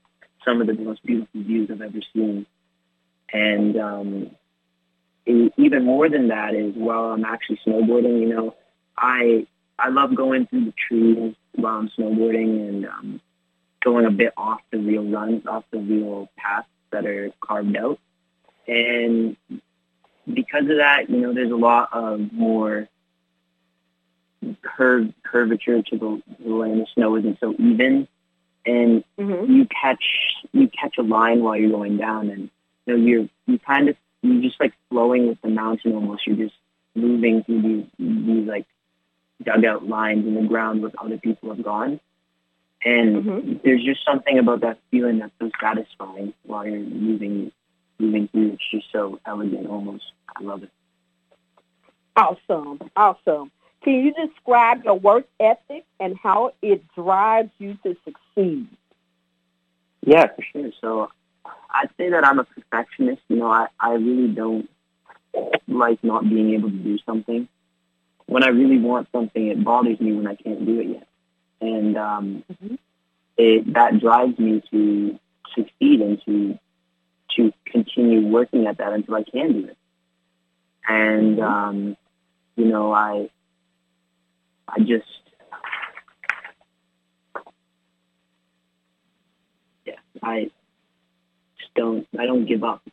[0.45, 2.45] some of the most beautiful views I've ever seen.
[3.31, 4.31] And um,
[5.25, 8.55] even more than that is while I'm actually snowboarding, you know,
[8.97, 9.45] I
[9.81, 13.21] I love going through the trees while I'm snowboarding and um,
[13.83, 17.99] going a bit off the real runs, off the real paths that are carved out.
[18.67, 19.37] And
[20.31, 22.87] because of that, you know, there's a lot of more
[24.61, 26.81] curve curvature to the, the land.
[26.81, 28.07] The snow isn't so even,
[28.65, 29.51] and mm-hmm.
[29.51, 30.03] you catch
[30.51, 32.49] you catch a line while you're going down, and
[32.85, 36.25] you know you're you kind of you're just like flowing with the mountain almost.
[36.27, 36.55] You're just
[36.95, 38.65] moving through these these like
[39.43, 41.99] dugout lines in the ground where other people have gone.
[42.83, 43.53] And mm-hmm.
[43.63, 47.51] there's just something about that feeling that's so satisfying while you're moving
[47.99, 48.53] moving through.
[48.53, 50.05] It's just so elegant almost.
[50.35, 50.71] I love it.
[52.15, 52.79] Awesome.
[52.95, 53.51] Awesome.
[53.83, 58.67] Can you describe your work ethic and how it drives you to succeed?
[60.05, 60.71] Yeah, for sure.
[60.81, 61.09] So
[61.69, 63.21] I'd say that I'm a perfectionist.
[63.27, 64.69] You know, I, I really don't
[65.67, 67.47] like not being able to do something.
[68.29, 71.07] When I really want something, it bothers me when I can't do it yet.
[71.61, 72.75] And um, mm-hmm.
[73.37, 75.19] it, that drives me to
[75.55, 76.59] succeed and to
[77.35, 79.77] to continue working at that until I can do it.
[80.87, 81.43] And mm-hmm.
[81.43, 81.97] um,
[82.55, 83.29] you know, I
[84.71, 85.05] I just,
[89.85, 90.51] yeah, I
[91.57, 92.83] just don't, I don't give up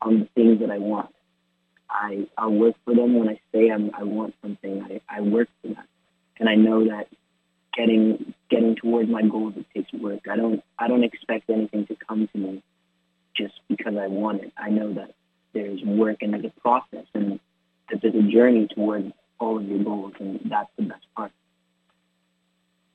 [0.00, 1.14] on the things that I want.
[1.96, 4.82] I, i work for them when I say I'm, I want something.
[4.82, 5.86] I, I work for that.
[6.38, 7.08] And I know that
[7.74, 10.28] getting getting towards my goals, it takes work.
[10.30, 12.62] I don't I don't expect anything to come to me
[13.34, 14.52] just because I want it.
[14.56, 15.14] I know that
[15.54, 17.40] there's work and there's a process and
[17.90, 21.32] that there's a journey towards all of your goals, and that's the best part.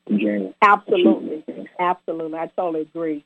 [0.08, 0.54] The journey.
[0.62, 1.44] Absolutely,
[1.80, 2.38] absolutely.
[2.38, 3.26] I totally agree.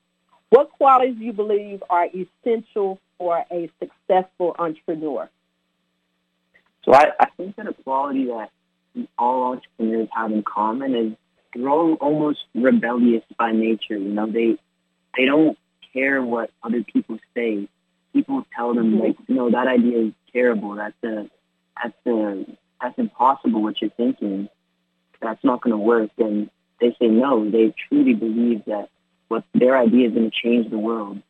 [0.50, 5.30] What qualities do you believe are essential for a successful entrepreneur?
[6.86, 8.52] So I, I think that a quality that
[9.18, 11.14] all entrepreneurs have in common is
[11.54, 13.98] they're all almost rebellious by nature.
[13.98, 14.58] You know, they
[15.18, 15.58] they don't
[15.94, 17.68] care what other people say.
[18.14, 19.02] People tell them mm-hmm.
[19.02, 20.76] like, no, that idea is terrible.
[20.76, 21.30] That's a
[21.82, 22.46] that's a
[22.82, 23.64] that's impossible.
[23.64, 24.48] What you're thinking,
[25.22, 26.12] that's not going to work.
[26.18, 27.50] And they say no.
[27.50, 28.90] They truly believe that
[29.28, 31.22] what their idea is going to change the world.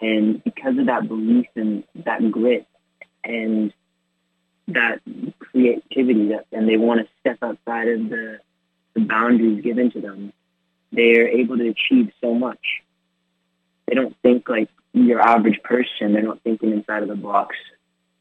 [0.00, 2.66] And because of that belief and that grit
[3.24, 3.72] and
[4.68, 5.00] that
[5.38, 8.38] creativity that, and they want to step outside of the,
[8.94, 10.32] the boundaries given to them,
[10.92, 12.60] they're able to achieve so much.
[13.86, 16.12] They don't think like your average person.
[16.12, 17.54] They're not thinking inside of the box.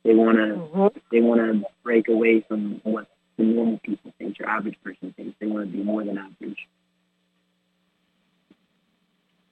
[0.03, 0.99] They want to mm-hmm.
[1.11, 5.35] they want to break away from what the normal people think, your average person thinks.
[5.39, 6.67] They want to be more than average.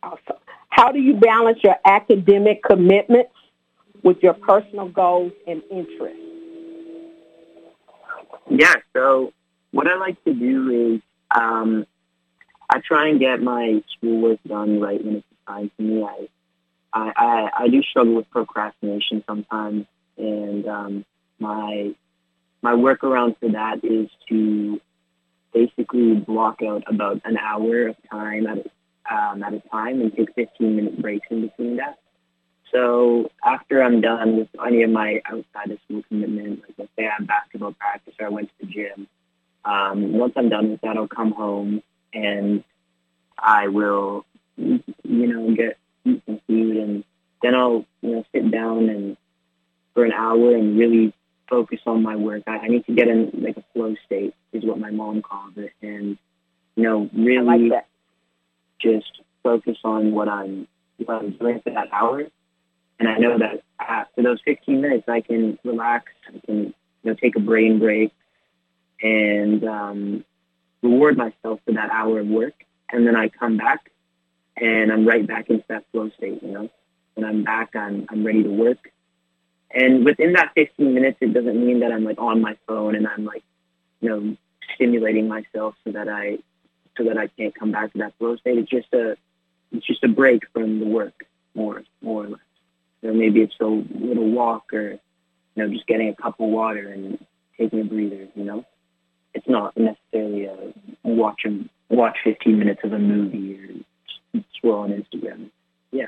[0.03, 0.41] Awesome.
[0.69, 3.31] How do you balance your academic commitments
[4.03, 6.22] with your personal goals and interests?
[8.49, 9.33] Yeah, so
[9.71, 11.01] what I like to do is
[11.31, 11.85] um,
[12.69, 16.03] I try and get my schoolwork done right when it's assigned to me.
[16.03, 16.27] I,
[16.93, 19.85] I, I, I do struggle with procrastination sometimes,
[20.17, 21.05] and um,
[21.39, 21.95] my
[22.61, 24.79] my workaround for that is to
[25.53, 30.15] basically block out about an hour of time at a, um, at a time and
[30.15, 31.99] take 15 minute breaks in between that.
[32.73, 37.05] So after I'm done with any of my outside of school commitments, like let's say
[37.05, 39.07] I have basketball practice or I went to the gym,
[39.63, 41.83] um, once I'm done with that, I'll come home
[42.13, 42.63] and
[43.37, 44.25] I will,
[44.57, 47.03] you know, get eat some food and
[47.43, 49.17] then I'll, you know, sit down and
[49.93, 51.13] for an hour and really
[51.47, 52.41] focus on my work.
[52.47, 55.53] I, I need to get in like a flow state is what my mom calls
[55.57, 55.73] it.
[55.83, 56.17] And,
[56.75, 57.85] you know, really like
[58.81, 62.23] just focus on what I'm, what I'm doing for that hour
[62.99, 66.11] and I know that after those 15 minutes, I can relax.
[66.27, 68.11] I can, you know, take a brain break
[69.01, 70.25] and um,
[70.81, 72.53] reward myself for that hour of work.
[72.91, 73.91] And then I come back
[74.55, 76.69] and I'm right back into that flow state, you know.
[77.15, 78.91] When I'm back, I'm, I'm ready to work.
[79.71, 83.07] And within that 15 minutes, it doesn't mean that I'm like on my phone and
[83.07, 83.43] I'm like,
[84.01, 84.37] you know,
[84.75, 86.39] stimulating myself so that I,
[86.97, 88.57] so that I can't come back to that flow state.
[88.57, 89.17] It's just a,
[89.71, 91.25] it's just a break from the work,
[91.55, 92.39] more, more or less
[93.03, 94.99] or maybe it's a little walk or, you
[95.55, 97.23] know, just getting a cup of water and
[97.57, 98.65] taking a breather, you know?
[99.33, 101.45] It's not necessarily a watch,
[101.89, 103.59] watch 15 minutes of a movie
[104.35, 105.49] or scroll on Instagram.
[105.91, 106.07] Yeah.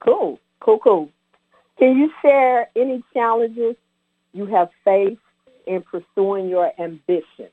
[0.00, 1.10] Cool, cool, cool.
[1.78, 3.76] Can you share any challenges
[4.32, 5.20] you have faced
[5.66, 7.48] in pursuing your ambition?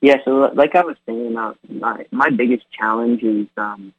[0.00, 3.92] Yeah, so like I was saying, about my, my biggest challenge is um,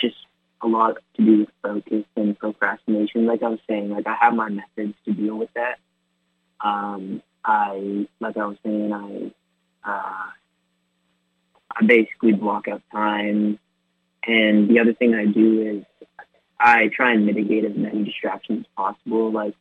[0.00, 0.16] just
[0.64, 3.26] a lot to do with focus and procrastination.
[3.26, 5.78] Like I was saying, like I have my methods to deal with that.
[6.60, 9.32] Um, I, like I was saying, I,
[9.88, 10.30] uh,
[11.76, 13.58] I basically block out time.
[14.26, 16.08] And the other thing I do is
[16.58, 19.30] I try and mitigate as many distractions as possible.
[19.30, 19.54] Like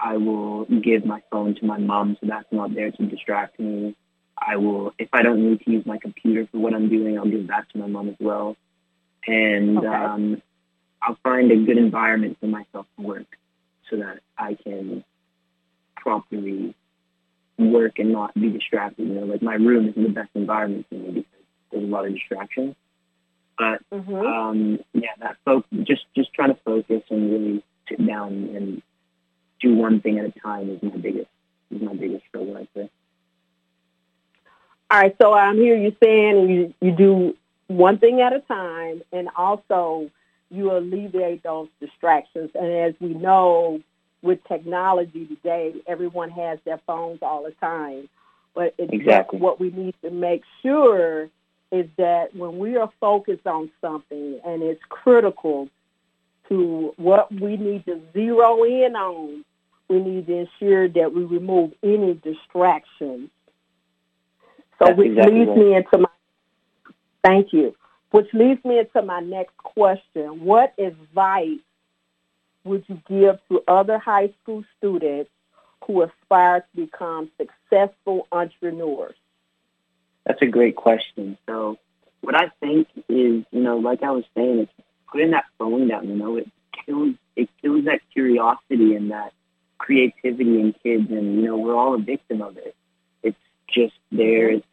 [0.00, 3.96] I will give my phone to my mom so that's not there to distract me.
[4.36, 7.28] I will, if I don't need to use my computer for what I'm doing, I'll
[7.28, 8.56] give that to my mom as well.
[9.26, 9.86] And okay.
[9.86, 10.42] um,
[11.02, 13.26] I'll find a good environment for myself to work
[13.90, 15.04] so that I can
[15.96, 16.74] properly
[17.58, 19.08] work and not be distracted.
[19.08, 21.24] You know, like my room isn't the best environment for me because
[21.70, 22.74] there's a lot of distractions.
[23.56, 24.14] But mm-hmm.
[24.14, 28.82] um, yeah, that fo- just just trying to focus and really sit down and
[29.60, 31.28] do one thing at a time is my biggest
[31.70, 32.56] is my biggest struggle.
[32.56, 32.90] I'd say.
[34.90, 35.76] All right, so I'm here.
[35.76, 40.10] You saying you you do one thing at a time, and also
[40.50, 42.50] you alleviate those distractions.
[42.54, 43.80] And as we know,
[44.22, 48.08] with technology today, everyone has their phones all the time.
[48.54, 49.38] But exactly.
[49.38, 51.28] what we need to make sure
[51.70, 55.68] is that when we are focused on something and it's critical
[56.48, 59.44] to what we need to zero in on,
[59.88, 63.30] we need to ensure that we remove any distractions.
[64.78, 65.58] So That's which exactly leads right.
[65.58, 66.08] me into my
[67.22, 67.74] thank you.
[68.10, 70.44] Which leads me into my next question.
[70.44, 71.60] What advice
[72.64, 75.30] would you give to other high school students
[75.84, 79.14] who aspire to become successful entrepreneurs?
[80.24, 81.38] That's a great question.
[81.46, 81.78] So
[82.20, 84.72] what I think is, you know, like I was saying, it's
[85.10, 86.50] putting that phone down, you know, it
[86.84, 89.32] kills it kills that curiosity and that
[89.78, 92.74] creativity in kids and you know, we're all a victim of it.
[93.22, 94.50] It's just there.
[94.50, 94.66] It's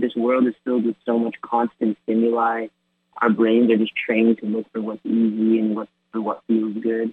[0.00, 2.68] this world is filled with so much constant stimuli.
[3.20, 6.76] Our brains are just trained to look for what's easy and what for what feels
[6.78, 7.12] good.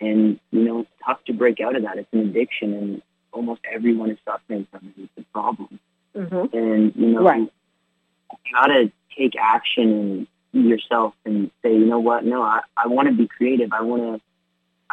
[0.00, 1.98] And you know, it's tough to break out of that.
[1.98, 5.02] It's an addiction, and almost everyone is suffering from it.
[5.16, 5.78] It's a problem.
[6.16, 6.56] Mm-hmm.
[6.56, 7.40] And you know, Right.
[7.40, 12.24] you gotta take action in yourself and say, you know what?
[12.24, 13.72] No, I, I want to be creative.
[13.72, 14.20] I want to,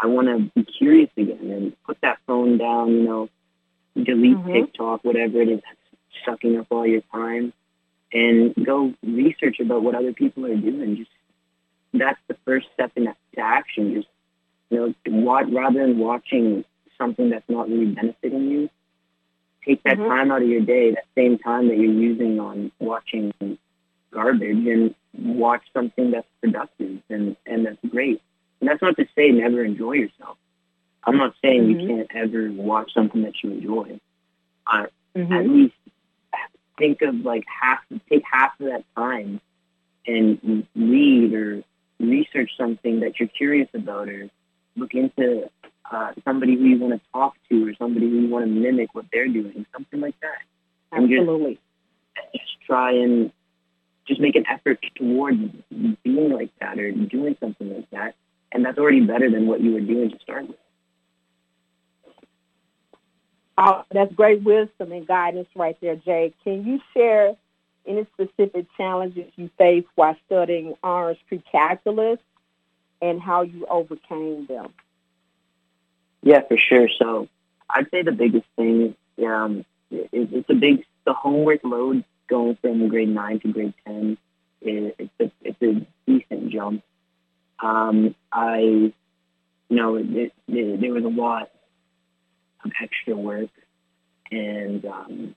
[0.02, 2.92] I want to be curious again and put that phone down.
[2.92, 3.30] You know,
[3.96, 4.54] delete Mhm.
[4.54, 5.62] TikTok, whatever it is
[6.26, 7.54] sucking up all your time,
[8.14, 10.98] and go research about what other people are doing.
[10.98, 11.12] Just
[11.94, 13.94] that's the first step in to action.
[13.96, 14.08] Just
[14.70, 14.78] you
[15.08, 16.64] know, wa- rather than watching
[16.98, 18.70] something that's not really benefiting you,
[19.66, 20.08] take that Mhm.
[20.08, 23.34] time out of your day, that same time that you're using on watching
[24.12, 28.22] garbage, and watch something that's productive and and that's great.
[28.60, 30.38] And that's not to say never enjoy yourself.
[31.04, 31.82] I'm not saying Mhm.
[31.82, 34.00] you can't ever watch something that you enjoy.
[34.68, 34.88] Uh,
[35.32, 35.54] at Mm-hmm.
[35.54, 35.76] least
[36.80, 39.40] think of like half, take half of that time
[40.08, 41.64] and read or
[42.00, 44.30] research something that you're curious about or
[44.76, 45.50] look into
[45.92, 48.96] uh, somebody who you want to talk to or somebody who you want to mimic
[48.96, 50.40] what they're doing, something like that.
[50.92, 51.60] And just, Absolutely.
[52.34, 53.32] just try and
[54.08, 55.40] just make an effort towards
[56.04, 58.16] being like that or doing something like that.
[58.52, 60.58] And that's already better than what you were doing to start with.
[63.62, 66.34] Oh, that's great wisdom and guidance right there, Jay.
[66.46, 67.36] Can you share
[67.86, 72.20] any specific challenges you faced while studying honors pre-calculus
[73.02, 74.74] and how you overcame them?
[76.24, 76.88] Yeah, for sure.
[76.98, 77.28] So
[77.70, 78.96] I'd say the biggest thing
[79.26, 84.18] um, is it's a big the homework load going from grade nine to grade ten.
[84.62, 86.82] Is, it's a it's a decent jump.
[87.62, 88.94] Um, I, you
[89.70, 91.50] know, it, it, there was a lot
[92.64, 93.50] of extra work,
[94.32, 95.36] and um,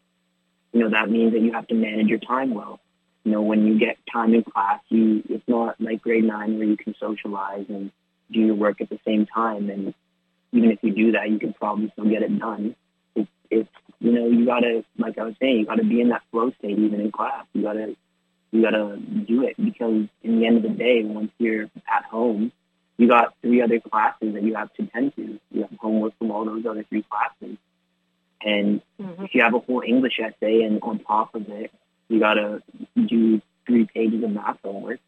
[0.73, 2.81] you know that means that you have to manage your time well.
[3.25, 6.67] You know, when you get time in class, you it's not like grade nine where
[6.67, 7.91] you can socialize and
[8.31, 9.95] do your work at the same time and
[10.53, 12.77] even if you do that, you can probably still get it done.
[13.15, 16.23] It's, it's you know, you gotta, like I was saying, you gotta be in that
[16.31, 17.47] flow state even in class.
[17.53, 17.97] You gotta,
[18.51, 22.53] you gotta do it because in the end of the day, once you're at home,
[22.99, 25.39] you got three other classes that you have to attend to.
[25.51, 27.57] You have homework from all those other three classes,
[28.43, 29.25] and Mm-hmm.
[29.25, 31.73] if you have a whole English essay and on top of it,
[32.09, 32.63] you gotta
[32.95, 35.01] do three pages of math homework,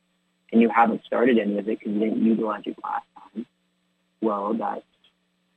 [0.52, 3.46] and you haven't started any of it because you didn't utilize your class time.
[4.20, 4.82] Well, that's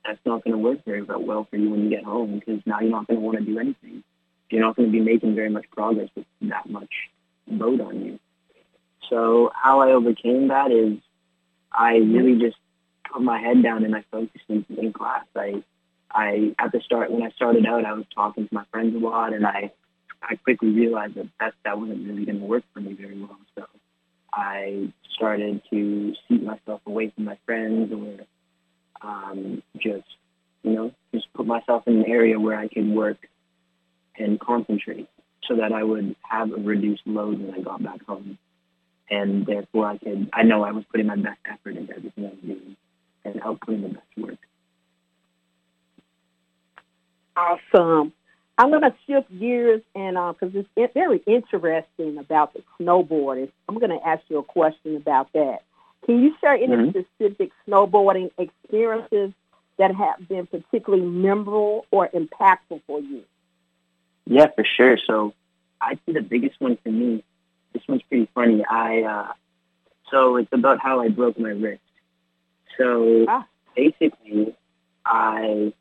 [0.04, 2.80] that's not going to work very well for you when you get home because now
[2.80, 4.02] you're not going to want to do anything.
[4.50, 6.88] You're not going to be making very much progress with that much
[7.46, 8.18] load on you.
[9.10, 10.98] So how I overcame that is
[11.72, 12.56] I really just
[13.10, 15.24] put my head down and I focused in, in class.
[15.34, 15.62] I,
[16.10, 18.98] I at the start when I started out, I was talking to my friends a
[18.98, 19.72] lot, and I,
[20.22, 23.38] I quickly realized that that, that wasn't really going to work for me very well.
[23.56, 23.66] So
[24.32, 28.24] I started to seat myself away from my friends or
[29.00, 30.06] um, just
[30.62, 33.18] you know just put myself in an area where I could work
[34.16, 35.08] and concentrate
[35.44, 38.38] so that I would have a reduced load when I got back home
[39.10, 42.28] and therefore I could I know I was putting my best effort into everything I
[42.30, 42.76] was doing
[43.24, 44.38] and out putting the best work.
[47.36, 48.12] Awesome.
[48.58, 53.50] I'm going to shift gears and because it's very interesting about the snowboarding.
[53.68, 55.62] I'm going to ask you a question about that.
[56.04, 56.90] Can you share any Mhm.
[56.90, 59.32] specific snowboarding experiences
[59.76, 63.22] that have been particularly memorable or impactful for you?
[64.26, 64.98] Yeah, for sure.
[64.98, 65.34] So
[65.80, 67.22] I think the biggest one for me,
[67.72, 68.64] this one's pretty funny.
[68.64, 69.32] I uh,
[70.10, 71.82] so it's about how I broke my wrist.
[72.76, 73.46] So Ah.
[73.76, 74.54] basically,
[75.04, 75.72] I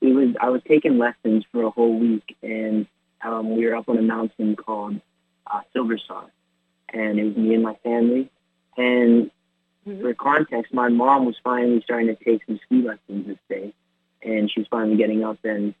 [0.00, 2.86] it was I was taking lessons for a whole week, and
[3.22, 5.00] um, we were up on a mountain called
[5.46, 6.24] uh, Silver Star,
[6.88, 8.30] and it was me and my family.
[8.76, 9.30] And
[10.00, 13.72] for context, my mom was finally starting to take some ski lessons this day,
[14.22, 15.38] and she was finally getting up.
[15.44, 15.74] And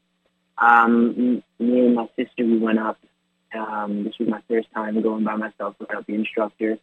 [0.58, 2.98] um, me and my sister, we went up.
[3.54, 6.78] Um, this was my first time going by myself without the instructor,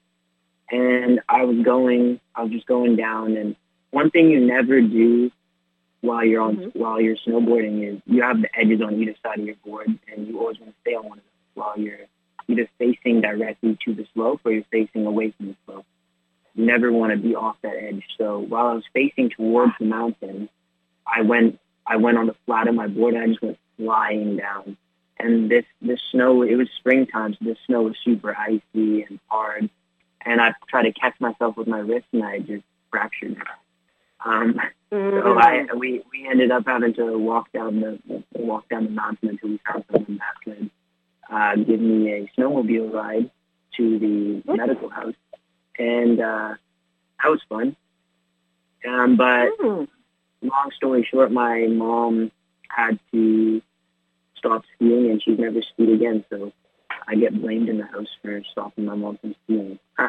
[0.72, 2.20] and I was going.
[2.36, 3.56] I was just going down, and
[3.92, 5.32] one thing you never do
[6.02, 6.76] while you're on Mhm.
[6.76, 10.28] while you're snowboarding is you have the edges on either side of your board, and
[10.28, 12.06] you always want to stay on one of them while you're
[12.48, 15.86] either facing directly to the slope or you're facing away from the slope.
[16.56, 18.04] You never want to be off that edge.
[18.18, 20.50] So while I was facing towards the mountain,
[21.06, 24.38] I went I went on the flat of my board and I just went flying
[24.38, 24.78] down.
[25.20, 29.70] And this this snow it was springtime, so the snow was super icy and hard,
[30.26, 33.38] and I tried to catch myself with my wrist, and I just fractured it.
[34.26, 34.60] Um,
[34.92, 35.20] Mm-hmm.
[35.20, 39.30] so I we we ended up having to walk down the walk down the mountain
[39.30, 40.70] until we found someone that could
[41.32, 43.30] uh, give me a snowmobile ride
[43.78, 45.14] to the medical house,
[45.78, 46.56] and uh,
[47.22, 47.76] that was fun.
[48.88, 49.88] Um, but Mm.
[50.42, 52.32] long story short, my mom
[52.70, 53.62] had to
[54.40, 56.26] stop skiing, and she's never skied again.
[56.30, 56.52] So
[57.08, 59.80] I get blamed in the house for stopping my mom from skiing.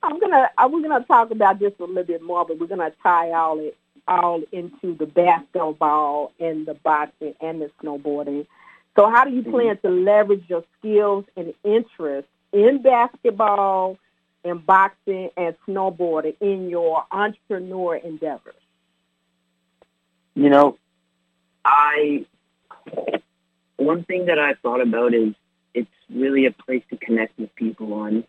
[0.00, 2.92] I'm gonna uh, we're gonna talk about this a little bit more, but we're gonna
[3.02, 8.46] tie all it all into the basketball and the boxing and the snowboarding.
[8.96, 13.98] So, how do you plan to leverage your skills and interests in basketball
[14.44, 18.54] and boxing and snowboarding in your entrepreneur endeavors?
[20.38, 20.78] You know,
[21.64, 22.24] I
[23.76, 25.34] one thing that I've thought about is
[25.74, 28.22] it's really a place to connect with people on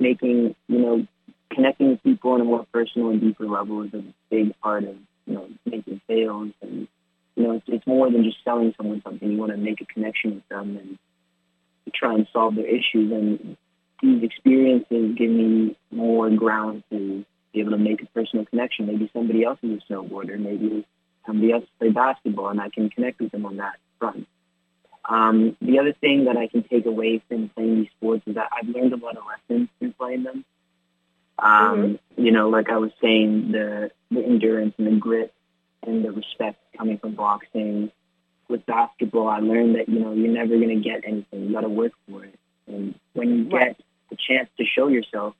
[0.00, 1.06] making you know
[1.52, 4.96] connecting with people on a more personal and deeper level is a big part of
[5.26, 6.88] you know making sales and
[7.36, 9.30] you know it's, it's more than just selling someone something.
[9.30, 10.98] You want to make a connection with them and
[11.94, 13.12] try and solve their issues.
[13.12, 13.56] And
[14.02, 18.86] these experiences give me more ground to be able to make a personal connection.
[18.86, 20.38] Maybe somebody else is a snowboarder.
[20.38, 20.84] Maybe
[21.26, 24.26] somebody else play basketball and I can connect with them on that front
[25.08, 28.50] um, the other thing that I can take away from playing these sports is that
[28.52, 30.44] I've learned a lot of lessons through playing them.
[31.38, 35.32] Um, You know, like I was saying, the the endurance and the grit
[35.86, 37.92] and the respect coming from boxing.
[38.48, 41.46] With basketball, I learned that you know you're never going to get anything.
[41.46, 42.38] You got to work for it.
[42.66, 43.76] And when you Right.
[43.76, 45.34] get the chance to show yourself,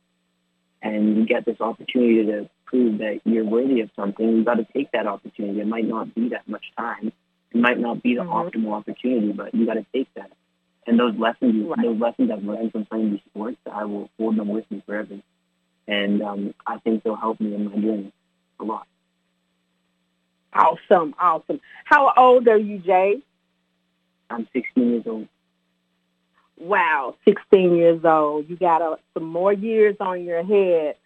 [0.83, 4.67] and you get this opportunity to prove that you're worthy of something, you got to
[4.73, 5.61] take that opportunity.
[5.61, 7.13] It might not be that much time.
[7.53, 8.29] It might not be the Mhm.
[8.53, 10.31] optimal opportunity, but you got to take that.
[10.87, 11.83] And those lessons, Right.
[11.83, 15.19] those lessons I've learned from playing these sports, I will hold them with me forever.
[15.89, 18.13] And um, I think they'll help me in my journey
[18.61, 18.87] a lot.
[20.53, 21.61] Awesome, awesome.
[21.85, 23.23] How old are you, Jay?
[24.31, 25.29] I'm 16 years old.
[26.59, 28.49] Wow, 16 years old.
[28.49, 30.97] You got uh, some more years on your head.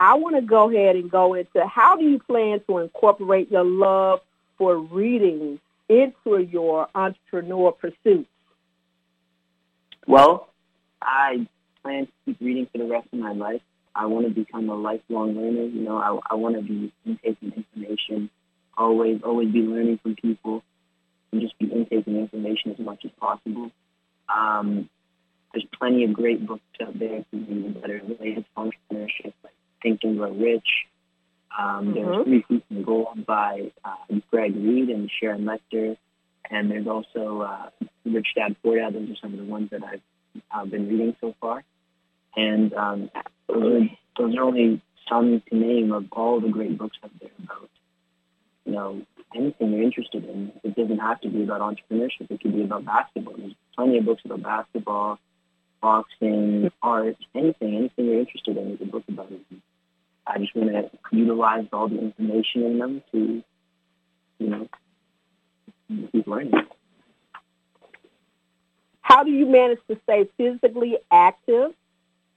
[0.00, 3.64] I want to go ahead and go into how do you plan to incorporate your
[3.64, 4.20] love
[4.56, 8.28] for reading into your entrepreneur pursuits?
[10.06, 10.48] Well,
[11.02, 11.46] I
[11.82, 13.62] plan to keep reading for the rest of my life.
[13.94, 15.64] I want to become a lifelong learner.
[15.64, 18.30] You know, I, I want to be intaking information,
[18.76, 20.62] always, always be learning from people,
[21.32, 23.70] and just be intaking information as much as possible.
[24.28, 24.88] Um,
[25.52, 30.00] there's plenty of great books out there for you are related to entrepreneurship, like Think
[30.04, 30.86] and Grow Rich.
[31.58, 31.94] Um, Mhm.
[31.94, 33.96] There's Three Feet from Gold by uh,
[34.30, 35.96] Greg Reid and Sharon Lechter.
[36.50, 37.70] And there's also uh,
[38.04, 38.94] Rich Dad Poor Dad.
[38.94, 40.00] Those are some of the ones that I've
[40.50, 41.62] uh, been reading so far.
[42.36, 43.10] And um,
[43.48, 47.30] those, are, those are only some to name of all the great books out there
[47.42, 47.68] about,
[48.64, 49.02] you know,
[49.34, 50.52] anything you're interested in.
[50.62, 52.30] It doesn't have to be about entrepreneurship.
[52.30, 53.34] It could be about basketball.
[53.36, 55.18] There's plenty of books about basketball,
[55.82, 57.76] boxing, art, anything.
[57.76, 59.27] Anything you're interested in, is a book about.
[60.38, 63.42] I just want to utilize all the information in them to,
[64.38, 64.68] you know,
[66.12, 66.52] keep learning.
[69.00, 71.72] How do you manage to stay physically active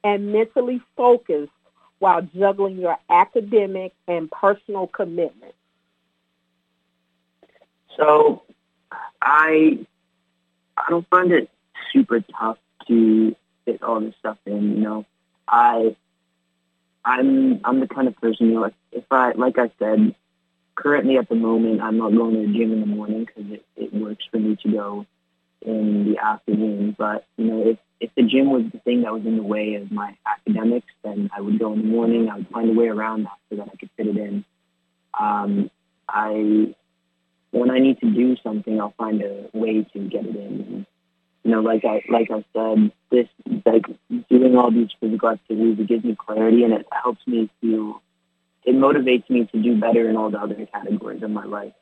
[0.03, 1.51] and mentally focused
[1.99, 5.57] while juggling your academic and personal commitments?
[7.97, 8.41] So
[9.21, 9.85] I
[10.75, 11.51] I don't find it
[11.93, 13.35] super tough to
[13.65, 14.71] fit all this stuff in.
[14.71, 15.05] You know,
[15.47, 15.95] I
[17.03, 20.15] I'm I'm the kind of person you know if, if I like I said
[20.75, 23.65] currently at the moment I'm not going to the gym in the morning because it,
[23.75, 25.05] it works for me to go
[25.61, 26.95] in the afternoon.
[26.97, 29.75] But you know if if the gym was the thing that was in the way
[29.75, 32.29] of my academics, then I would go in the morning.
[32.29, 34.43] I would find a way around that so that I could fit it in.
[35.19, 35.69] Um,
[36.09, 36.73] I
[37.51, 40.61] when I need to do something, I'll find a way to get it in.
[40.61, 40.85] And,
[41.43, 43.27] you know, like I like I said, this
[43.65, 43.85] like
[44.29, 48.01] doing all these physical activities, it gives me clarity and it helps me feel.
[48.63, 51.73] It motivates me to do better in all the other categories of my life.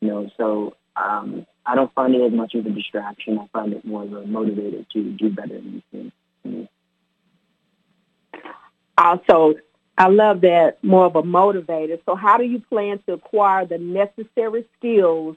[0.00, 3.38] You know, so um, I don't find it as much of a distraction.
[3.38, 6.68] I find it more of a motivator to do better in these things.
[8.96, 9.54] Also,
[9.98, 12.00] I love that more of a motivator.
[12.06, 15.36] So, how do you plan to acquire the necessary skills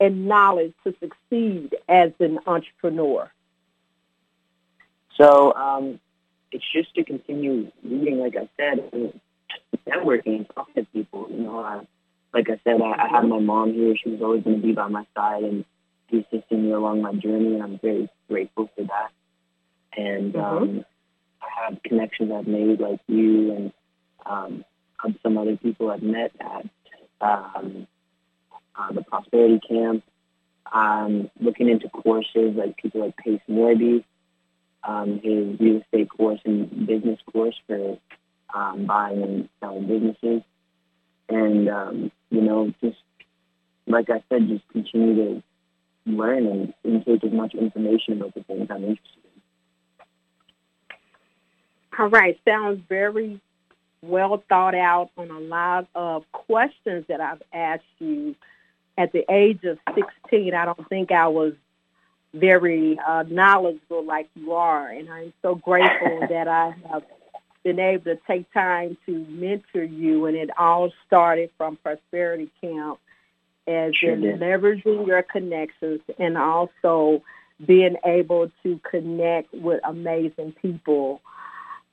[0.00, 3.30] and knowledge to succeed as an entrepreneur?
[5.16, 6.00] So um,
[6.52, 9.20] it's just to continue reading, like I said, and
[9.86, 11.26] networking and talking to people.
[11.30, 11.86] You know, I,
[12.32, 13.94] like I said, I, I have my mom here.
[14.02, 15.64] She was always going to be by my side and
[16.10, 19.10] be assisting me along my journey, and I'm very grateful for that.
[19.96, 20.62] And Mhm.
[20.62, 20.84] um,
[21.42, 23.72] I have connections I've made, like you, and
[24.26, 24.64] um,
[25.22, 26.66] some other people I've met at
[27.20, 27.86] um,
[28.76, 30.02] uh, the Prosperity Camp.
[30.72, 34.04] I'm looking into courses like people like Pace Morby,
[34.84, 37.98] um, his real estate course and business course for
[38.54, 40.42] um, buying and selling businesses.
[41.28, 42.98] And, um, you know, just
[43.86, 45.42] like I said, just continue to
[46.06, 49.40] learn and intake as much information about the things I'm interested in.
[51.98, 53.40] All right, sounds very
[54.02, 58.34] well thought out on a lot of questions that I've asked you.
[58.98, 61.54] At the age of 16, I don't think I was
[62.34, 67.02] very uh, knowledgeable like you are, and I'm so grateful that I have
[67.62, 72.98] been able to take time to mentor you, and it all started from Prosperity Camp
[73.66, 74.40] as Sure in did.
[74.40, 77.22] leveraging your connections and also
[77.64, 81.20] being able to connect with amazing people.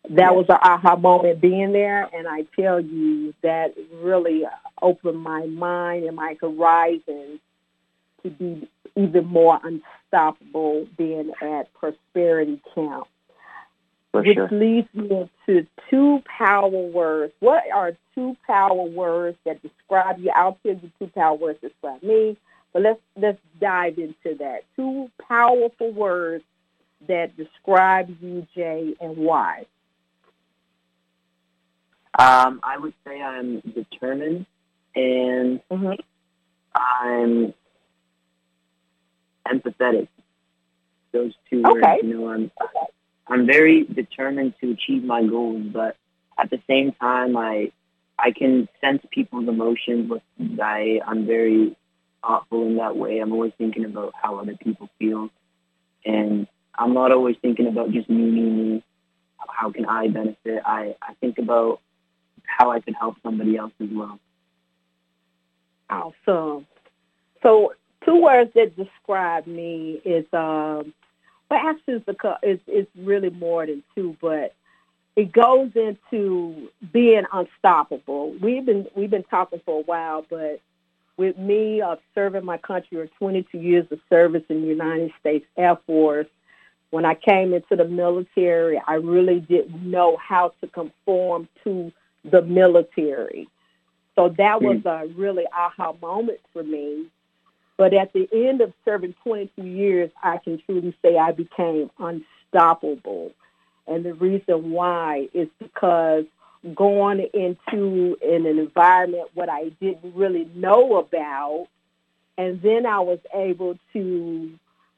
[0.10, 4.44] That was an aha moment being there, and I tell you that really
[4.82, 7.40] opened my mind and my horizons
[8.24, 13.08] to be even more unstoppable being at Prosperity Camp.
[14.12, 14.50] For Which sure.
[14.52, 17.34] leads me to two power words.
[17.40, 20.32] What are two power words that describe you?
[20.34, 22.38] I'll tell you two power words that describe me,
[22.72, 24.62] but let's let's dive into that.
[24.76, 26.44] Two powerful words
[27.08, 29.66] that describe you, Jay, and why.
[32.18, 34.46] Um, I would say I'm determined
[34.96, 35.94] and Mm-hmm.
[36.76, 37.54] I'm
[39.48, 40.08] empathetic.
[41.12, 41.82] Those two Okay.
[41.82, 42.52] words, you know, I'm
[43.28, 45.96] I'm very determined to achieve my goals, but
[46.38, 47.72] at the same time, I
[48.20, 50.10] I can sense people's emotions.
[50.10, 50.22] But
[50.62, 51.76] I I'm very
[52.22, 53.20] thoughtful in that way.
[53.20, 55.30] I'm always thinking about how other people feel,
[56.06, 56.48] and
[56.78, 58.84] I'm not always thinking about just me, me, me.
[59.50, 60.62] How can I benefit?
[60.66, 61.82] I I think about
[62.48, 64.20] how I can help somebody else as well.
[65.90, 66.66] Awesome.
[67.44, 67.74] So,
[68.04, 70.94] two words that describe me is um,
[71.50, 74.54] well, actually, it's, it's it's really more than two, but
[75.16, 78.34] it goes into being unstoppable.
[78.42, 80.60] We've been we've been talking for a while, but
[81.16, 85.46] with me of serving my country or 22 years of service in the United States
[85.58, 86.28] Air Force,
[86.92, 91.92] when I came into the military, I really didn't know how to conform to
[92.30, 93.48] the military.
[94.16, 94.88] So that was hmm.
[94.88, 97.06] a really aha moment for me.
[97.78, 103.32] But at the end of serving 22 years, I can truly say I became unstoppable.
[103.86, 106.26] And the reason why is because
[106.74, 111.68] going into an environment what I didn't really know about,
[112.38, 114.52] and then I was able to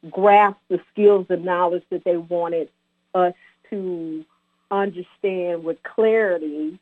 [0.09, 2.69] grasp the skills and knowledge that they wanted
[3.13, 3.33] us
[3.69, 4.25] to
[4.71, 6.79] understand with clarity.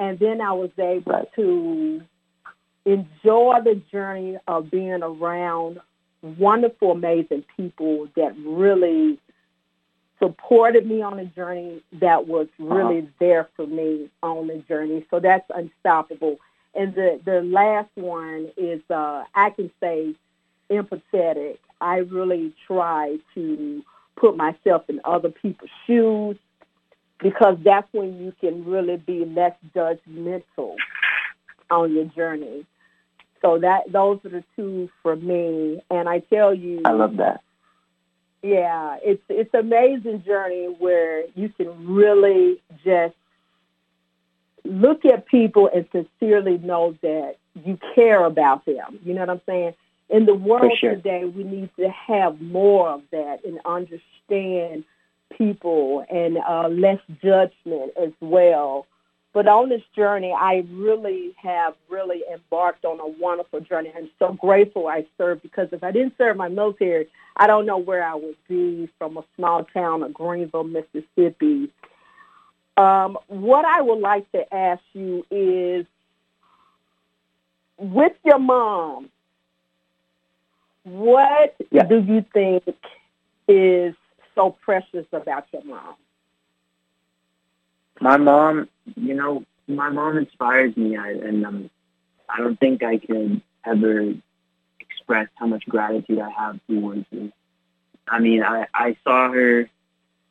[0.00, 2.02] And then I was able to
[2.86, 5.78] enjoy the journey of being around
[6.22, 9.18] wonderful, amazing people that really
[10.18, 15.04] supported me on a journey that was really there for me on the journey.
[15.10, 16.38] So that's unstoppable.
[16.74, 20.14] And the, the last one is uh, I can say
[20.70, 21.58] empathetic.
[21.82, 23.84] I really try to
[24.16, 26.38] put myself in other people's shoes
[27.22, 30.76] because that's when you can really be less judgmental
[31.70, 32.66] on your journey.
[33.42, 35.82] So that those are the two for me.
[35.90, 37.40] And I tell you, I love that.
[38.42, 43.14] yeah, it's it's amazing journey where you can really just
[44.64, 48.98] look at people and sincerely know that you care about them.
[49.04, 49.74] You know what I'm saying?
[50.10, 50.96] In the world sure.
[50.96, 54.84] today, we need to have more of that and understand
[55.36, 58.86] people and uh, less judgment as well.
[59.32, 63.92] But on this journey, I really have really embarked on a wonderful journey.
[63.96, 67.06] I'm so grateful I served because if I didn't serve my military,
[67.36, 71.70] I don't know where I would be from a small town of Greenville, Mississippi.
[72.76, 75.86] Um, what I would like to ask you is,
[77.78, 79.10] with your mom,
[80.82, 81.84] what Yeah.
[81.84, 82.64] do you think
[83.46, 83.94] is
[84.34, 85.94] so precious about your mom?
[88.00, 91.70] My mom, you know, my mom inspires me, I, and um,
[92.28, 94.14] I don't think I can ever
[94.80, 97.30] express how much gratitude I have towards her.
[98.08, 99.68] I mean, I, I saw her,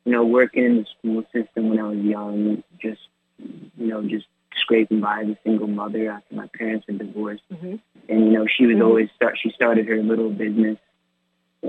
[0.04, 3.00] you know, working in the school system when I was young, just,
[3.38, 4.26] you know, just
[4.56, 7.42] scraping by as a single mother after my parents were divorced.
[7.52, 7.76] Mm-hmm.
[8.08, 8.84] And you know, she was Mhm.
[8.84, 9.38] always start.
[9.38, 10.78] She started her little business,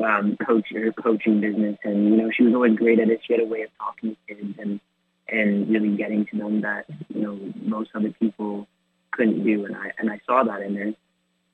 [0.04, 3.22] um, coach her coaching business, and you know, she was always great at it.
[3.26, 4.80] She had a way of talking to kids and
[5.28, 8.68] and really getting to them that you know most other people
[9.12, 9.66] couldn't do.
[9.66, 10.94] And I and I saw that in her.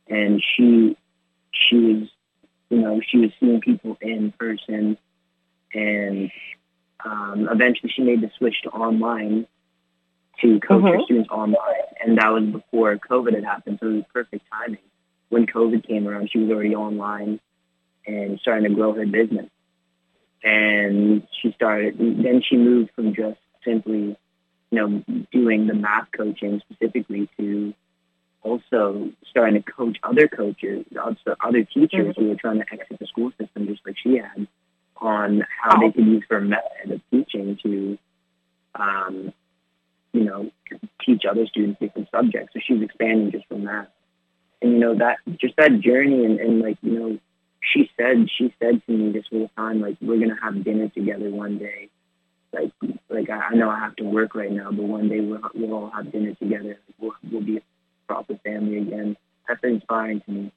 [0.09, 0.95] And she
[1.51, 2.09] she was
[2.69, 4.97] you know she was seeing people in person,
[5.73, 6.31] and
[7.03, 9.47] um, eventually she made the switch to online
[10.41, 11.03] to coach her Mhm.
[11.05, 14.77] students online, and that was before COVID had happened, so it was perfect timing.
[15.29, 17.39] When COVID came around, she was already online
[18.07, 19.49] and starting to grow her business.
[20.43, 21.97] And she started.
[21.97, 24.17] Then she moved from just simply,
[24.71, 27.73] you know, doing the math coaching specifically to
[28.43, 33.07] also starting to coach other coaches, also other teachers who were trying to exit the
[33.07, 34.47] school system, just like she had,
[34.97, 37.97] on how they could use her method of teaching to,
[38.75, 39.33] um,
[40.13, 40.51] you know,
[41.05, 42.53] teach other students different subjects.
[42.53, 43.91] So she's expanding just from that.
[44.61, 47.19] And you know that just that journey and, and like you know
[47.73, 51.29] she said she said to me this whole time like we're gonna have dinner together
[51.29, 51.89] one day.
[52.53, 52.71] Like
[53.09, 55.73] like I, I know I have to work right now but one day we'll we'll
[55.73, 56.77] all have dinner together.
[56.99, 57.61] We'll we'll be a
[58.07, 59.17] proper family again.
[59.47, 60.51] That's inspiring to me.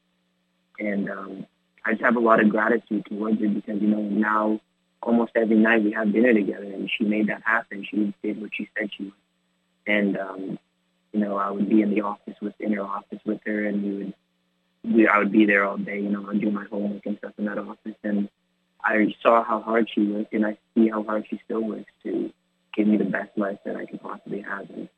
[0.79, 1.47] And um
[1.85, 4.61] I just have a lot of gratitude towards her because you know now
[5.03, 7.87] almost every night we have dinner together and she made that happen.
[7.91, 9.13] She did what she said she would.
[9.87, 10.59] And um
[11.13, 13.83] you know, I would be in the office with in her office with her, and
[13.83, 14.15] we would,
[14.85, 16.01] we, I would be there all day.
[16.01, 18.29] You know, I'd do my homework and stuff in that office, and
[18.83, 22.33] I saw how hard she worked, and I see how hard she still works to
[22.75, 24.71] give me the best life that I could possibly have.
[24.71, 24.89] And,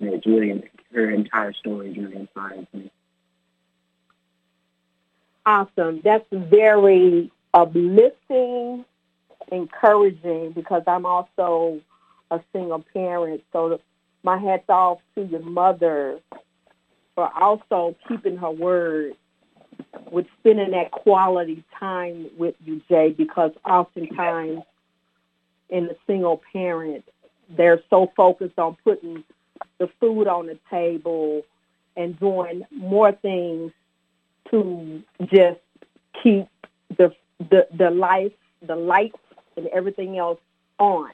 [0.00, 0.62] and it's really
[0.92, 2.90] her entire story really inspiring to me.
[5.46, 6.00] Awesome.
[6.02, 8.84] That's very uplifting,
[9.50, 11.80] encouraging because I'm also
[12.30, 13.42] a single parent.
[13.52, 13.80] So
[14.22, 16.20] my hats off to your mother
[17.14, 19.14] for also keeping her word
[20.10, 24.62] with spending that quality time with you, Jay, because oftentimes
[25.70, 27.04] in a single parent,
[27.56, 29.24] they're so focused on putting
[29.78, 31.42] the food on the table
[31.96, 33.72] and doing more things
[34.50, 35.60] to just
[36.22, 36.46] keep
[36.96, 37.14] the
[37.50, 38.32] the the life,
[38.66, 39.18] the lights,
[39.56, 40.38] and everything else
[40.78, 41.10] on.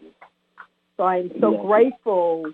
[0.96, 1.62] So I'm so Yeah.
[1.62, 2.52] grateful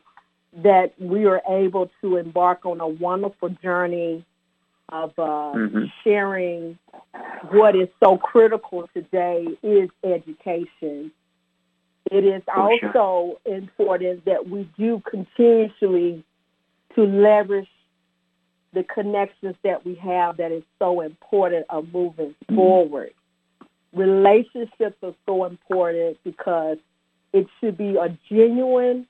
[0.63, 4.25] that we are able to embark on a wonderful journey
[4.93, 5.93] of uh, Mhm.
[6.03, 6.78] sharing
[7.51, 11.11] what is so critical today is education.
[12.11, 12.99] It is For sure.
[12.99, 16.24] also important that we do continuously
[16.95, 17.68] to leverage
[18.72, 23.12] the connections that we have that is so important of moving forward.
[23.93, 26.78] Relationships are so important because
[27.32, 29.07] it should be a genuine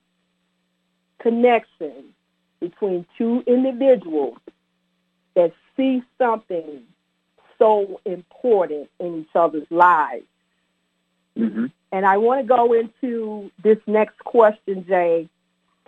[1.18, 2.14] connection
[2.60, 4.38] between two individuals
[5.34, 6.82] that see something
[7.58, 10.26] so important in each other's lives.
[11.36, 15.28] hmm And I want to go into this next question, Jay.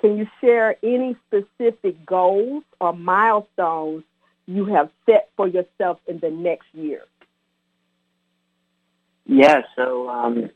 [0.01, 4.05] Can you share any specific goals or milestones
[4.47, 7.05] you have set for yourself in the next year?
[9.25, 10.51] Yeah, so um,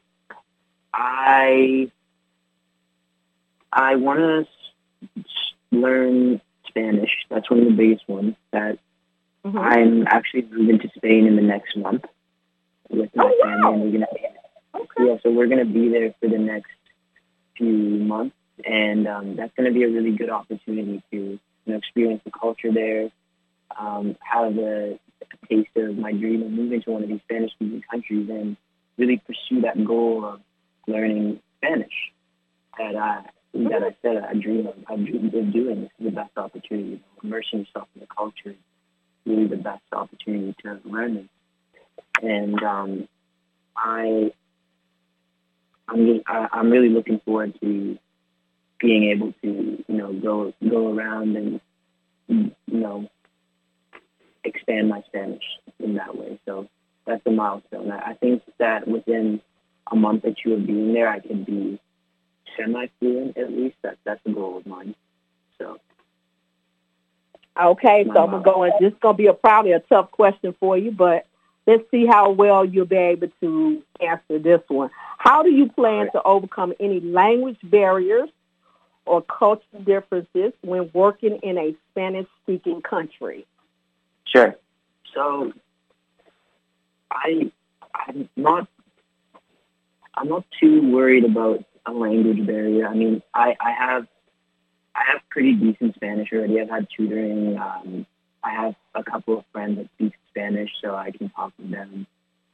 [0.93, 1.91] I
[3.72, 5.24] I want to
[5.70, 6.41] learn
[6.77, 7.11] Spanish.
[7.31, 8.35] That's one of the biggest ones.
[8.53, 8.79] That
[9.47, 9.59] Mm-hmm.
[9.59, 12.05] I'm actually moving to Spain in the next month
[12.91, 13.72] with my Oh, family, wow.
[13.72, 14.07] and we're gonna
[14.74, 15.05] Okay.
[15.07, 16.72] yeah, so we're gonna be there for the next
[17.57, 22.22] few months, and um, that's gonna be a really good opportunity to you know experience
[22.24, 23.11] the culture there,
[23.79, 27.83] um, have a, a taste of my dream of moving to one of these Spanish-speaking
[27.91, 28.57] countries, and
[28.99, 30.41] really pursue that goal of
[30.89, 32.12] learning Spanish
[32.79, 33.24] that I
[33.65, 34.75] that I said I dream of.
[34.89, 35.83] I of doing.
[35.83, 37.03] This is the best opportunity.
[37.23, 38.57] Immersing yourself in the culture is
[39.25, 41.29] really the best opportunity to learn it.
[42.23, 43.09] And um,
[43.77, 44.33] I,
[45.89, 47.99] I'm just, I, I'm really looking forward to
[48.81, 51.61] being able to, you know, go go around and,
[52.29, 53.09] you know,
[54.45, 55.45] expand my Spanish
[55.79, 56.39] in that way.
[56.45, 56.69] So
[57.07, 57.91] that's a milestone.
[57.91, 59.41] I I think that within
[59.91, 61.81] a month or two of being there, I could be
[62.57, 63.77] semi-fluent at least.
[63.83, 64.95] That that's a goal of mine.
[65.59, 65.79] So
[67.59, 68.65] Okay, so I'm gonna go.
[68.65, 71.27] And this is gonna be a probably a tough question for you, but
[71.67, 74.91] let's see how well you'll be able to answer this one.
[75.19, 78.29] How do you plan to overcome any language barriers
[79.07, 83.47] or cultural differences when working in a Spanish-speaking country?
[84.27, 84.55] Sure.
[85.15, 85.53] So
[87.11, 87.51] I
[87.95, 88.69] I'm not
[90.15, 92.87] I'm not too worried about a language barrier.
[92.87, 94.07] I mean, I, I have
[94.95, 96.61] I have pretty decent Spanish already.
[96.61, 97.59] I've had tutoring.
[97.59, 98.07] Um,
[98.43, 102.07] I have a couple of friends that speak Spanish, so I can talk with them.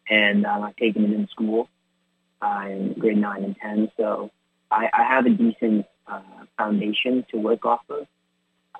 [0.08, 1.68] And um, I've taken it in school
[2.40, 4.30] uh, in grade nine and ten, so
[4.70, 6.20] I, I have a decent uh,
[6.58, 8.06] foundation to work off of.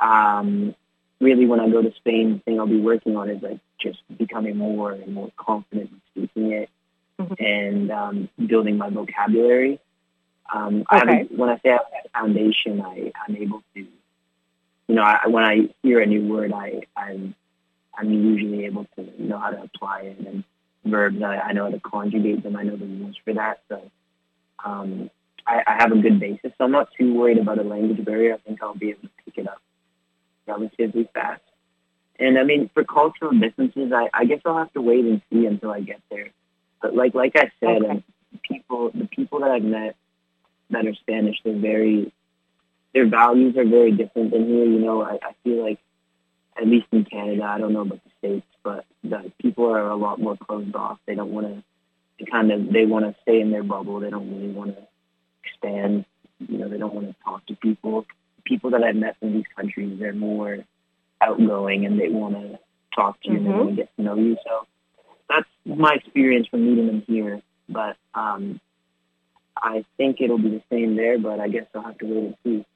[0.00, 0.74] Um,
[1.20, 3.98] really, when I go to Spain, the thing I'll be working on is like just
[4.18, 6.70] becoming more and more confident in speaking it
[7.20, 7.34] mm-hmm.
[7.38, 9.78] and um, building my vocabulary.
[10.52, 11.20] Um, okay.
[11.20, 15.26] I when I say I have a foundation, I, I'm able to, you know, I,
[15.28, 17.34] when I hear a new word, I, I'm,
[17.96, 20.44] I'm usually able to know how to apply it and
[20.84, 21.22] verbs.
[21.22, 22.56] I, I know how to conjugate them.
[22.56, 23.60] I know the rules for that.
[23.68, 23.90] So
[24.64, 25.10] um,
[25.46, 26.52] I, I have a good basis.
[26.58, 28.34] So I'm not too worried about a language barrier.
[28.34, 29.60] I think I'll be able to pick it up
[30.46, 31.42] relatively fast.
[32.18, 35.46] And I mean, for cultural differences, I, I guess I'll have to wait and see
[35.46, 36.28] until I get there.
[36.80, 38.04] But like like I said, okay.
[38.42, 39.96] people the people that I've met
[40.72, 42.12] that are Spanish, they're very
[42.94, 44.64] their values are very different than here.
[44.64, 45.78] You know, I, I feel like
[46.60, 49.96] at least in Canada, I don't know about the states, but the people are a
[49.96, 50.98] lot more closed off.
[51.06, 51.62] They don't want to.
[52.18, 54.00] They kind of they want to stay in their bubble.
[54.00, 54.86] They don't really want to
[55.44, 56.04] expand.
[56.46, 58.06] You know, they don't want to talk to people.
[58.44, 60.58] People that I've met from these countries, they're more
[61.20, 62.58] outgoing and they want to
[62.94, 63.46] talk to you mm-hmm.
[63.46, 64.36] and they want to get to know you.
[64.44, 64.66] So
[65.28, 67.40] that's my experience from meeting them here.
[67.68, 68.60] But um,
[69.56, 72.36] I think it'll be the same there, but I guess I'll have to wait and
[72.44, 72.66] see.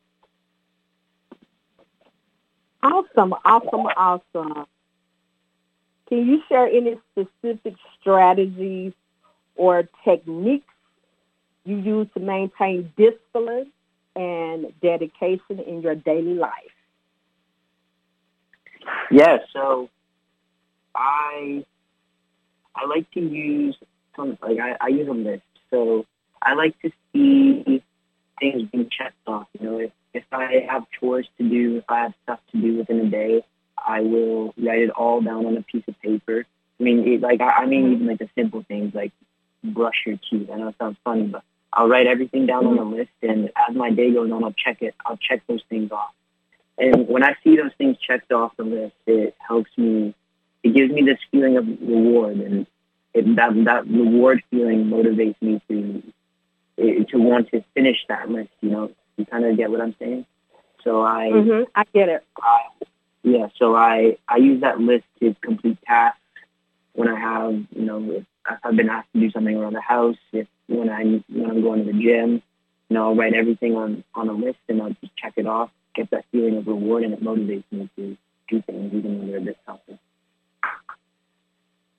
[2.82, 4.66] Awesome, awesome, awesome.
[6.08, 8.92] Can you share any specific strategies
[9.56, 10.72] or techniques
[11.64, 13.72] you use to maintain discipline
[14.14, 16.52] and dedication in your daily life?
[19.10, 19.90] Yeah, so
[20.94, 21.64] I
[22.74, 23.76] I like to use
[24.14, 25.42] some like I, I use a list.
[25.70, 26.06] So
[26.43, 27.82] I like to see
[28.39, 29.47] things being checked off.
[29.59, 32.78] You know, if if I have chores to do, if I have stuff to do
[32.78, 33.45] within a day,
[33.76, 36.47] I will write it all down on a piece of paper.
[36.80, 39.12] I mean, it, like I, I mean, even like the simple things like
[39.62, 40.49] brush your teeth.
[40.53, 42.95] I know it sounds funny, but I'll write everything down on a mm-hmm.
[42.95, 44.95] list, and as my day goes on, I'll check it.
[45.05, 46.14] I'll check those things off.
[46.78, 50.14] And when I see those things checked off the list, it helps me.
[50.62, 52.66] It gives me this feeling of reward, and
[53.14, 56.03] it, that that reward feeling motivates me to
[56.76, 58.50] to want to finish that list.
[58.60, 60.26] You know, you kind of get what I'm saying.
[60.84, 62.24] So I, mm-hmm, I get it.
[62.40, 62.60] I,
[63.22, 66.20] yeah, so I I use that list to complete tasks
[66.92, 69.80] when I have you know if, if I've been asked to do something around the
[69.80, 72.42] house, if when I when I'm going to the gym,
[72.88, 75.70] you know I'll write everything on on a list and I'll just check it off,
[75.94, 78.16] get that feeling of reward, and it motivates me to
[78.48, 79.58] do things even when they're a bit.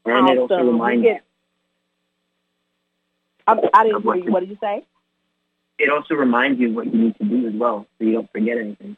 [0.06, 0.38] And awesome.
[0.38, 1.06] it also reminds
[3.56, 3.64] me.
[3.74, 4.32] I, I didn't hear you.
[4.32, 4.86] What did you say?
[5.80, 8.58] It also reminds you what you need to do as well, so you don't forget
[8.58, 8.98] anything.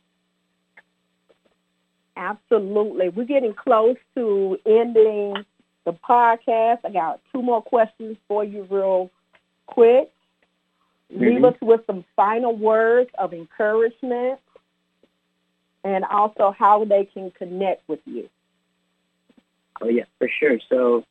[2.16, 3.10] Absolutely.
[3.10, 5.36] We're getting close to ending
[5.86, 6.80] the podcast.
[6.84, 9.10] I got two more questions for you real
[9.68, 10.12] quick.
[11.12, 11.24] Mm-hmm.
[11.24, 14.40] Leave us with some final words of encouragement
[15.84, 18.30] and also how they can connect with you.
[19.82, 20.60] Oh, yeah, for sure.
[20.70, 21.06] So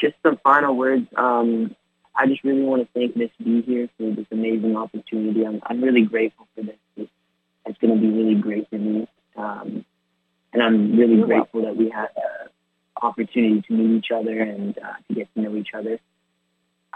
[0.00, 1.06] just some final words.
[1.16, 1.74] Um,
[2.14, 5.46] I just really want to thank Miss V here for this amazing opportunity.
[5.46, 6.76] I'm, I'm really grateful for this.
[6.96, 7.10] It's,
[7.66, 9.08] it's going to be really great for me.
[9.36, 9.84] Um,
[10.52, 11.78] and I'm really You're grateful welcome.
[11.78, 12.50] that we had the
[13.00, 15.98] opportunity to meet each other and uh, to get to know each other.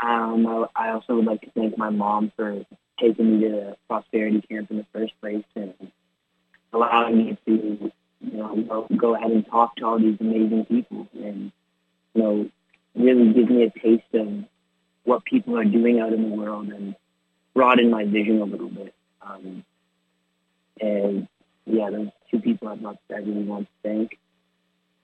[0.03, 2.65] Um, I, I also would like to thank my mom for
[3.01, 5.73] taking me to prosperity camp in the first place and
[6.73, 11.53] allowing me to, you know, go ahead and talk to all these amazing people and,
[12.15, 12.51] you know,
[12.97, 14.45] really give me a taste of
[15.05, 16.95] what people are doing out in the world and
[17.55, 18.95] broaden my vision a little bit.
[19.23, 19.65] Um,
[20.81, 21.29] and
[21.67, 24.19] yeah, those two people I'd love I really want to thank.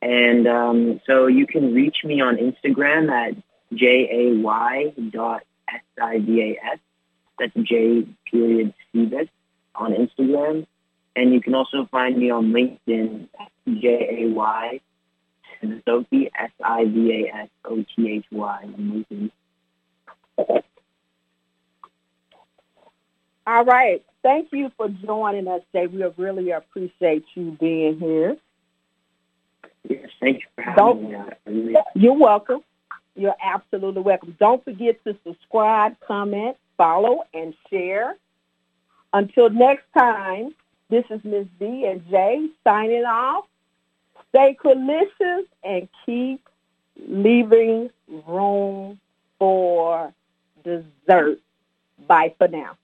[0.03, 3.37] And um, so you can reach me on Instagram at
[3.75, 4.43] jay
[5.11, 6.79] dot s-i-v-a-s.
[7.39, 9.29] That's J period Sivas
[9.75, 10.67] on Instagram.
[11.17, 14.81] And you can also find me on LinkedIn at J-A-Y
[15.85, 17.01] Sophie, S-I-V-A-S-O-T-H-Y
[18.63, 19.31] on LinkedIn.
[23.47, 24.05] All right.
[24.23, 25.87] Thank you for joining us today.
[25.87, 28.37] We really appreciate you being here.
[29.89, 31.75] Yes, thank you for having Don't, me.
[31.95, 32.61] You're welcome.
[33.17, 34.37] You're absolutely welcome.
[34.39, 38.17] Don't forget to subscribe, comment, follow, and share.
[39.13, 40.55] Until next time,
[40.91, 41.47] this is Ms.
[41.59, 43.47] V and Jay signing off.
[44.29, 46.47] Stay delicious and keep
[47.09, 47.91] leaving
[48.27, 49.01] room
[49.39, 50.13] for
[50.63, 51.41] dessert.
[52.07, 52.77] Bye for now.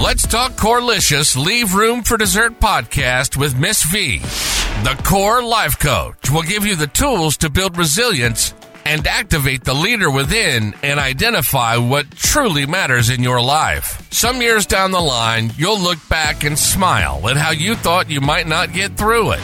[0.00, 4.18] Let's Talk Corelicious Leave Room for Dessert podcast with Miss V.
[4.18, 8.52] The Core Life Coach will give you the tools to build resilience
[8.84, 14.06] and activate the leader within and identify what truly matters in your life.
[14.12, 18.20] Some years down the line, you'll look back and smile at how you thought you
[18.20, 19.40] might not get through it.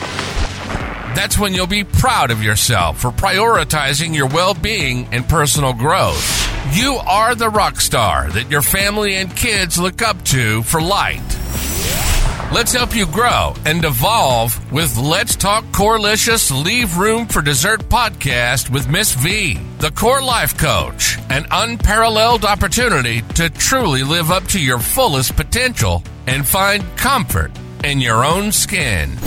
[1.21, 6.25] That's when you'll be proud of yourself for prioritizing your well being and personal growth.
[6.75, 11.21] You are the rock star that your family and kids look up to for light.
[12.55, 18.71] Let's help you grow and evolve with Let's Talk Corelicious Leave Room for Dessert podcast
[18.71, 24.59] with Miss V, the core life coach, an unparalleled opportunity to truly live up to
[24.59, 27.53] your fullest potential and find comfort
[27.85, 29.19] in your own skin.